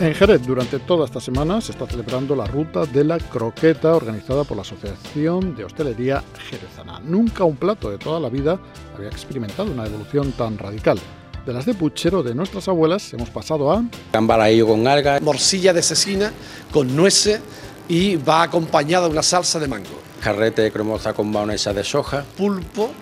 En 0.00 0.14
Jerez, 0.14 0.44
durante 0.46 0.80
toda 0.80 1.06
esta 1.06 1.20
semana, 1.20 1.60
se 1.60 1.72
está 1.72 1.86
celebrando 1.86 2.34
la 2.34 2.46
Ruta 2.46 2.86
de 2.86 3.04
la 3.04 3.18
Croqueta 3.18 3.94
organizada 3.94 4.44
por 4.44 4.56
la 4.56 4.62
Asociación 4.62 5.54
de 5.54 5.64
Hostelería 5.64 6.22
Jerezana. 6.50 7.00
Nunca 7.00 7.44
un 7.44 7.56
plato 7.56 7.90
de 7.90 7.98
toda 7.98 8.18
la 8.18 8.28
vida 8.28 8.58
había 8.96 9.08
experimentado 9.08 9.70
una 9.70 9.86
evolución 9.86 10.32
tan 10.32 10.58
radical. 10.58 10.98
De 11.46 11.52
las 11.52 11.66
de 11.66 11.74
puchero 11.74 12.22
de 12.22 12.34
nuestras 12.34 12.68
abuelas 12.68 13.12
hemos 13.12 13.28
pasado 13.30 13.72
a... 13.72 13.82
Gambalaillo 14.12 14.68
con 14.68 14.86
alga. 14.86 15.18
Morcilla 15.20 15.72
de 15.72 15.82
cecina 15.82 16.32
con 16.70 16.94
nueces 16.94 17.40
y 17.88 18.14
va 18.16 18.44
acompañada 18.44 19.06
de 19.06 19.12
una 19.12 19.24
salsa 19.24 19.58
de 19.58 19.66
mango. 19.66 20.00
Carrete 20.20 20.70
cremosa 20.70 21.12
con 21.12 21.32
mayonesa 21.32 21.72
de 21.72 21.82
soja. 21.82 22.24
Pulpo 22.36 22.92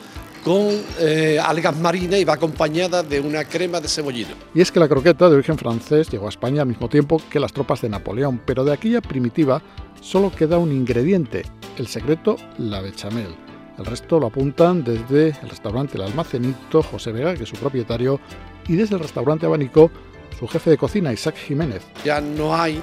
con 0.43 0.69
eh, 0.99 1.39
algas 1.39 1.77
marinas 1.77 2.19
y 2.19 2.25
va 2.25 2.33
acompañada 2.35 3.03
de 3.03 3.21
una 3.21 3.45
crema 3.45 3.79
de 3.79 3.89
cebollino. 3.89 4.31
Y 4.55 4.63
es 4.63 4.73
que 4.73 4.81
la 4.81 4.89
croqueta 4.89 5.29
de 5.29 5.35
origen 5.35 5.59
francés 5.59 6.09
llegó 6.09 6.25
a 6.25 6.31
España 6.31 6.63
al 6.63 6.69
mismo 6.69 6.89
tiempo 6.89 7.21
que 7.29 7.41
las 7.41 7.53
tropas 7.53 7.83
de 7.83 7.91
Napoleón, 7.91 8.41
pero 8.47 8.65
de 8.65 8.73
aquella 8.73 9.03
primitiva 9.03 9.61
solo 10.01 10.33
queda 10.33 10.57
un 10.57 10.73
ingrediente, 10.73 11.45
el 11.77 11.89
secreto, 11.89 12.37
la 12.57 12.81
bechamel. 12.81 13.50
El 13.81 13.87
resto 13.87 14.21
lo 14.21 14.27
apuntan 14.27 14.85
desde 14.85 15.29
el 15.43 15.49
restaurante 15.49 15.97
El 15.97 16.03
Almacenito, 16.03 16.83
José 16.83 17.13
Vega, 17.13 17.35
que 17.35 17.45
es 17.45 17.49
su 17.49 17.57
propietario, 17.57 18.21
y 18.69 18.77
desde 18.77 18.97
el 18.97 19.01
restaurante 19.01 19.47
Abanico, 19.47 19.91
su 20.39 20.47
jefe 20.47 20.69
de 20.69 20.77
cocina, 20.77 21.11
Isaac 21.15 21.37
Jiménez. 21.37 21.81
Ya 22.05 22.21
no 22.21 22.55
hay 22.55 22.83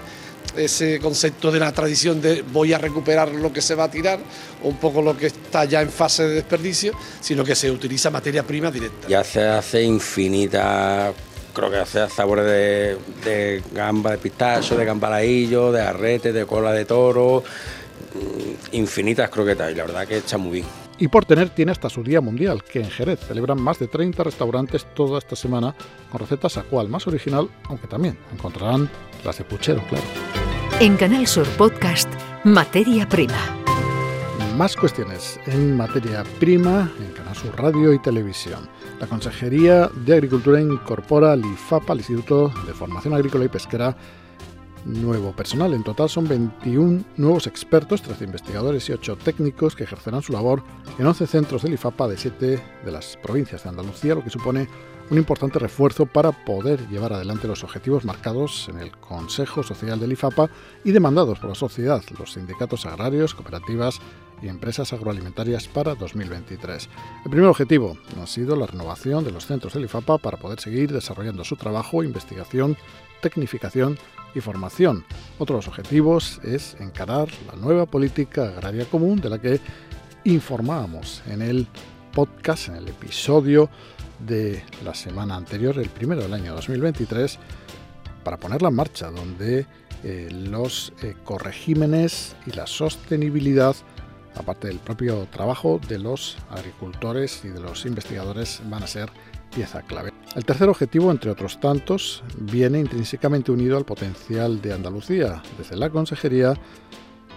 ese 0.56 1.00
concepto 1.00 1.52
de 1.52 1.60
la 1.60 1.72
tradición 1.72 2.20
de 2.20 2.42
voy 2.42 2.74
a 2.74 2.80
recuperar 2.80 3.32
lo 3.32 3.54
que 3.54 3.62
se 3.62 3.76
va 3.76 3.84
a 3.84 3.92
tirar, 3.92 4.18
o 4.64 4.70
un 4.70 4.78
poco 4.78 5.04
lo 5.04 5.16
que 5.16 5.28
está 5.28 5.66
ya 5.66 5.84
en 5.84 5.90
fase 5.92 6.24
de 6.24 6.34
desperdicio, 6.34 6.94
sino 7.22 7.44
que 7.44 7.54
se 7.54 7.70
utiliza 7.70 8.10
materia 8.10 8.42
prima 8.42 8.72
directa. 8.72 9.08
Ya 9.08 9.24
se 9.24 9.44
hace 9.44 9.84
infinita, 9.84 11.14
creo 11.54 11.70
que 11.70 11.78
hace 11.78 12.10
sabores 12.10 12.46
de, 12.46 12.98
de 13.24 13.64
gamba 13.72 14.12
de 14.12 14.18
pistacho, 14.18 14.76
de 14.76 14.84
gambalaillo, 14.84 15.72
de 15.72 15.82
arrete, 15.82 16.34
de 16.34 16.48
cola 16.48 16.72
de 16.72 16.86
toro, 16.86 17.44
mm, 18.16 18.76
infinitas 18.76 19.30
croquetas 19.30 19.72
y 19.72 19.76
la 19.76 19.84
verdad 19.84 20.08
que 20.08 20.18
está 20.18 20.40
muy 20.40 20.54
bien. 20.54 20.87
Y 21.00 21.10
por 21.10 21.26
tener 21.26 21.50
tiene 21.50 21.72
hasta 21.72 21.90
su 21.90 22.04
Día 22.04 22.22
Mundial, 22.22 22.64
que 22.64 22.80
en 22.80 22.90
Jerez 22.90 23.20
celebran 23.20 23.62
más 23.62 23.78
de 23.78 23.88
30 23.88 24.24
restaurantes 24.24 24.86
toda 24.96 25.20
esta 25.20 25.36
semana 25.36 25.76
con 26.12 26.20
recetas 26.20 26.58
a 26.58 26.64
cual 26.64 26.90
más 26.90 27.06
original, 27.08 27.50
aunque 27.66 27.88
también 27.88 28.18
encontrarán 28.34 28.90
las 29.24 29.38
de 29.38 29.44
puchero, 29.44 29.84
claro. 29.90 30.06
En 30.80 30.98
Canal 30.98 31.28
Sur 31.28 31.48
Podcast, 31.50 32.10
Materia 32.44 33.08
Prima. 33.08 33.38
Más 34.58 34.76
cuestiones 34.76 35.40
en 35.46 35.78
materia 35.78 36.24
prima 36.40 36.92
en 37.00 37.12
Canal 37.12 37.36
Sur 37.36 37.56
Radio 37.62 37.94
y 37.94 38.00
Televisión. 38.00 38.68
La 39.00 39.06
Consejería 39.06 39.88
de 40.04 40.14
Agricultura 40.16 40.60
incorpora 40.60 41.34
al 41.34 41.46
IFAPA, 41.46 41.94
al 41.94 42.00
Instituto 42.00 42.52
de 42.66 42.74
Formación 42.74 43.14
Agrícola 43.14 43.46
y 43.46 43.50
Pesquera, 43.50 43.96
nuevo 44.88 45.36
personal. 45.36 45.74
En 45.74 45.84
total 45.84 46.10
son 46.10 46.28
21 46.28 47.04
nuevos 47.18 47.48
expertos, 47.48 48.02
13 48.02 48.24
investigadores 48.24 48.88
y 48.90 48.94
8 48.94 49.18
técnicos 49.18 49.76
que 49.76 49.84
ejercerán 49.84 50.22
su 50.22 50.34
labor 50.34 50.64
en 50.98 51.06
11 51.06 51.28
centros 51.28 51.64
del 51.64 51.74
IFAPA 51.74 52.08
de 52.08 52.18
7 52.18 52.64
de 52.86 52.92
las 52.92 53.18
provincias 53.18 53.64
de 53.64 53.70
Andalucía, 53.70 54.16
lo 54.16 54.24
que 54.24 54.30
supone 54.30 54.68
un 55.10 55.18
importante 55.18 55.60
refuerzo 55.60 56.06
para 56.06 56.32
poder 56.32 56.86
llevar 56.90 57.14
adelante 57.14 57.48
los 57.48 57.64
objetivos 57.64 58.04
marcados 58.04 58.68
en 58.70 58.80
el 58.80 58.92
Consejo 58.98 59.64
Social 59.64 60.00
del 60.00 60.12
IFAPA 60.12 60.50
y 60.84 60.92
demandados 60.92 61.40
por 61.40 61.50
la 61.50 61.56
sociedad, 61.56 62.02
los 62.20 62.34
sindicatos 62.34 62.86
agrarios, 62.86 63.34
cooperativas 63.34 64.00
y 64.42 64.50
empresas 64.50 64.92
agroalimentarias 64.94 65.68
para 65.68 65.96
2023. 65.96 66.90
El 67.24 67.32
primer 67.32 67.50
objetivo 67.50 67.98
ha 68.22 68.28
sido 68.28 68.56
la 68.56 68.68
renovación 68.68 69.24
de 69.24 69.32
los 69.32 69.46
centros 69.46 69.74
del 69.74 69.86
IFAPA 69.86 70.18
para 70.18 70.38
poder 70.38 70.60
seguir 70.60 70.92
desarrollando 70.92 71.44
su 71.44 71.56
trabajo, 71.56 72.04
investigación, 72.04 72.78
tecnificación 73.22 73.98
y 74.36 74.42
formación. 74.42 75.06
Otro 75.40 75.56
de 75.56 75.60
los 75.60 75.68
objetivos 75.68 76.40
es 76.44 76.76
encarar 76.80 77.28
la 77.48 77.56
nueva 77.56 77.86
política 77.86 78.50
agraria 78.50 78.86
común 78.86 79.20
de 79.20 79.30
la 79.30 79.40
que 79.40 79.60
informábamos 80.24 81.24
en 81.28 81.42
el 81.42 81.68
podcast, 82.14 82.70
en 82.70 82.76
el 82.76 82.88
episodio 82.88 83.70
de 84.20 84.64
la 84.84 84.94
semana 84.94 85.36
anterior, 85.36 85.78
el 85.78 85.90
primero 85.90 86.22
del 86.22 86.34
año 86.34 86.54
2023, 86.54 87.40
para 88.24 88.38
ponerla 88.38 88.70
en 88.70 88.76
marcha, 88.76 89.12
donde 89.12 89.66
eh, 90.04 90.28
los 90.32 90.94
eh, 91.02 91.16
corregímenes 91.24 92.36
y 92.46 92.52
la 92.52 92.68
sostenibilidad, 92.68 93.76
aparte 94.36 94.68
del 94.68 94.80
propio 94.80 95.28
trabajo 95.32 95.80
de 95.88 96.00
los 96.00 96.38
agricultores 96.50 97.44
y 97.46 97.50
de 97.50 97.60
los 97.60 97.86
investigadores, 97.86 98.62
van 98.70 98.84
a 98.84 98.88
ser 98.88 99.10
pieza 99.54 99.82
clave. 99.84 100.17
El 100.36 100.46
tercer 100.46 100.70
objetivo, 100.70 101.10
entre 101.10 101.32
otros 101.32 101.60
tantos, 101.60 102.24
viene 102.38 102.80
intrínsecamente 102.80 103.52
unido 103.52 103.78
al 103.78 103.86
potencial 103.86 104.62
de 104.62 104.74
Andalucía. 104.74 105.42
Desde 105.58 105.78
la 105.78 105.90
Consejería 105.90 106.54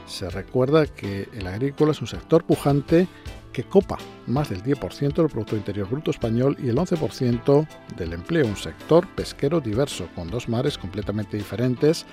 se 0.07 0.29
recuerda 0.29 0.87
que 0.87 1.29
el 1.33 1.47
agrícola 1.47 1.93
es 1.93 2.01
un 2.01 2.09
sector 2.09 2.45
pujante 2.45 3.07
que 3.53 3.65
copa 3.65 3.99
más 4.27 4.51
del 4.51 4.63
10% 4.63 5.15
del 5.15 5.29
Producto 5.29 5.57
Interior 5.57 5.89
Bruto 5.89 6.11
español 6.11 6.57
y 6.63 6.69
el 6.69 6.77
11% 6.77 7.67
del 7.97 8.13
empleo, 8.13 8.47
un 8.47 8.57
sector 8.57 9.07
pesquero 9.09 9.61
diverso, 9.61 10.09
con 10.15 10.31
dos 10.31 10.49
mares 10.49 10.79
completamente 10.79 11.37
diferentes, 11.37 12.07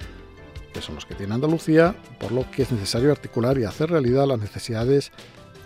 que 0.73 0.81
son 0.81 0.95
los 0.95 1.05
que 1.05 1.15
tiene 1.15 1.33
Andalucía, 1.33 1.95
por 2.19 2.31
lo 2.31 2.49
que 2.49 2.63
es 2.63 2.71
necesario 2.71 3.11
articular 3.11 3.57
y 3.57 3.65
hacer 3.65 3.89
realidad 3.89 4.27
las 4.27 4.39
necesidades 4.39 5.11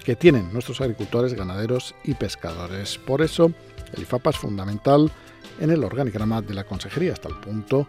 que 0.03 0.15
tienen 0.15 0.51
nuestros 0.51 0.81
agricultores, 0.81 1.33
ganaderos 1.33 1.95
y 2.03 2.15
pescadores. 2.15 2.97
Por 2.97 3.21
eso, 3.21 3.51
el 3.93 4.01
IFAPA 4.03 4.31
es 4.31 4.37
fundamental 4.37 5.11
en 5.59 5.69
el 5.69 5.83
organigrama 5.83 6.41
de 6.41 6.53
la 6.53 6.63
consejería, 6.63 7.13
hasta 7.13 7.29
el 7.29 7.35
punto 7.35 7.87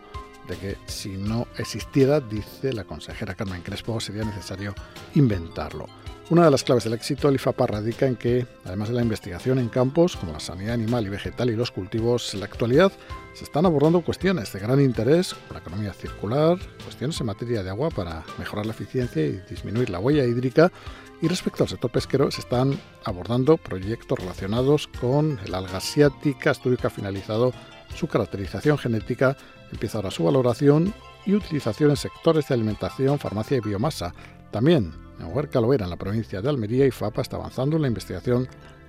de 0.49 0.57
que 0.57 0.77
si 0.87 1.11
no 1.11 1.47
existiera, 1.57 2.21
dice 2.21 2.73
la 2.73 2.85
consejera 2.85 3.35
Carmen 3.35 3.63
Crespo, 3.63 4.01
sería 4.01 4.25
necesario 4.25 4.75
inventarlo. 5.15 5.87
Una 6.33 6.47
de 6.47 6.51
las 6.51 6.65
claves 6.65 6.85
del 6.85 6.95
éxito 6.95 7.29
del 7.29 7.35
IFAPA 7.35 7.67
radica 7.67 8.07
en 8.07 8.17
que, 8.17 8.47
además 8.65 8.89
de 8.89 8.95
la 8.95 9.03
investigación 9.03 9.59
en 9.59 9.69
campos 9.69 10.17
como 10.17 10.33
la 10.33 10.41
sanidad 10.41 10.73
animal 10.73 11.05
y 11.05 11.11
vegetal 11.11 11.51
y 11.51 11.57
los 11.57 11.71
cultivos, 11.71 12.33
en 12.33 12.41
la 12.41 12.47
actualidad 12.47 12.91
se 13.35 13.45
están 13.45 13.67
abordando 13.67 14.01
cuestiones 14.01 14.51
de 14.51 14.59
gran 14.59 14.81
interés 14.81 15.35
como 15.35 15.53
la 15.53 15.59
economía 15.59 15.93
circular, 15.93 16.57
cuestiones 16.85 17.21
en 17.21 17.27
materia 17.27 17.63
de 17.63 17.69
agua 17.69 17.91
para 17.91 18.25
mejorar 18.39 18.65
la 18.65 18.73
eficiencia 18.73 19.23
y 19.27 19.43
disminuir 19.51 19.91
la 19.91 19.99
huella 19.99 20.25
hídrica, 20.25 20.73
y 21.21 21.29
respecto 21.29 21.65
al 21.65 21.69
sector 21.69 21.91
pesquero 21.91 22.31
se 22.31 22.41
están 22.41 22.81
abordando 23.05 23.59
proyectos 23.59 24.19
relacionados 24.19 24.89
con 24.89 25.39
el 25.45 25.55
alga 25.55 25.77
asiática, 25.77 26.53
estudio 26.53 26.79
que 26.79 26.87
ha 26.87 26.91
finalizado 26.91 27.53
su 27.95 28.07
caracterización 28.07 28.79
genética, 28.79 29.37
empieza 29.71 29.99
ahora 29.99 30.11
su 30.11 30.25
valoración 30.25 30.95
y 31.27 31.35
utilización 31.35 31.91
en 31.91 31.97
sectores 31.99 32.49
de 32.49 32.55
alimentación, 32.55 33.19
farmacia 33.19 33.59
y 33.59 33.61
biomasa. 33.61 34.15
También 34.51 35.02
en 35.23 35.35
Huercalovera, 35.35 35.85
en 35.85 35.91
la 35.91 35.97
provincia 35.97 36.43
de 36.43 36.49
Almería, 36.49 36.87
IFAPA 36.87 37.23
está 37.23 37.37
avanzando 37.37 37.77
en 37.77 37.83
la 37.83 37.89
investigación 37.89 38.49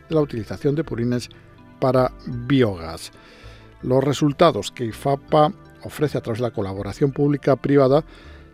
de 0.09 0.15
la 0.15 0.21
utilización 0.21 0.75
de 0.75 0.83
purines 0.83 1.29
para 1.79 2.11
biogás. 2.25 3.11
Los 3.81 4.03
resultados 4.03 4.71
que 4.71 4.85
IFAPA 4.85 5.53
ofrece 5.83 6.17
a 6.17 6.21
través 6.21 6.39
de 6.39 6.47
la 6.47 6.53
colaboración 6.53 7.11
pública-privada 7.11 8.03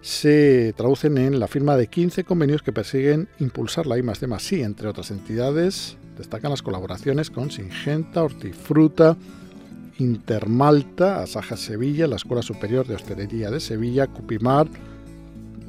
se 0.01 0.73
traducen 0.77 1.17
en 1.17 1.39
la 1.39 1.47
firma 1.47 1.75
de 1.75 1.87
15 1.87 2.23
convenios 2.23 2.61
que 2.61 2.71
persiguen 2.71 3.27
impulsar 3.39 3.85
la 3.85 3.97
I 3.97 4.01
de 4.01 4.63
entre 4.63 4.87
otras 4.87 5.11
entidades. 5.11 5.97
Destacan 6.17 6.51
las 6.51 6.61
colaboraciones 6.61 7.29
con 7.29 7.51
Singenta, 7.51 8.23
Hortifruta, 8.23 9.17
Intermalta, 9.97 11.21
Asaja 11.21 11.57
Sevilla, 11.57 12.07
la 12.07 12.15
Escuela 12.15 12.41
Superior 12.41 12.87
de 12.87 12.95
Hostelería 12.95 13.51
de 13.51 13.59
Sevilla, 13.59 14.07
Cupimar, 14.07 14.69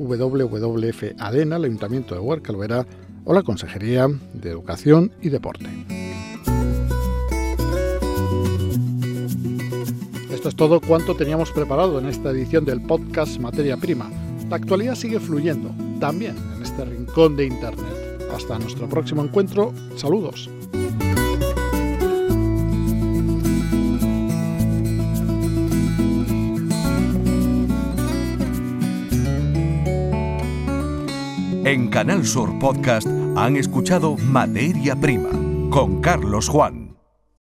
WWF 0.00 1.14
ADENA, 1.18 1.56
el 1.56 1.64
Ayuntamiento 1.64 2.14
de 2.14 2.20
Huercalvera 2.20 2.86
o 3.24 3.34
la 3.34 3.42
Consejería 3.42 4.08
de 4.32 4.50
Educación 4.50 5.12
y 5.20 5.28
Deporte. 5.28 5.66
Esto 10.32 10.48
es 10.48 10.56
todo 10.56 10.80
cuanto 10.80 11.14
teníamos 11.14 11.52
preparado 11.52 11.98
en 11.98 12.06
esta 12.06 12.30
edición 12.30 12.64
del 12.64 12.80
podcast 12.80 13.38
Materia 13.38 13.76
Prima. 13.76 14.10
La 14.48 14.56
actualidad 14.56 14.94
sigue 14.94 15.20
fluyendo, 15.20 15.70
también 16.00 16.34
en 16.56 16.62
este 16.62 16.84
rincón 16.84 17.36
de 17.36 17.46
Internet. 17.46 18.22
Hasta 18.34 18.58
nuestro 18.58 18.88
próximo 18.88 19.22
encuentro, 19.22 19.74
saludos. 19.96 20.48
En 31.64 31.88
Canal 31.88 32.26
Sur 32.26 32.58
Podcast 32.58 33.06
han 33.36 33.56
escuchado 33.56 34.16
Materia 34.16 34.96
Prima 34.96 35.28
con 35.70 36.00
Carlos 36.00 36.48
Juan. 36.48 36.79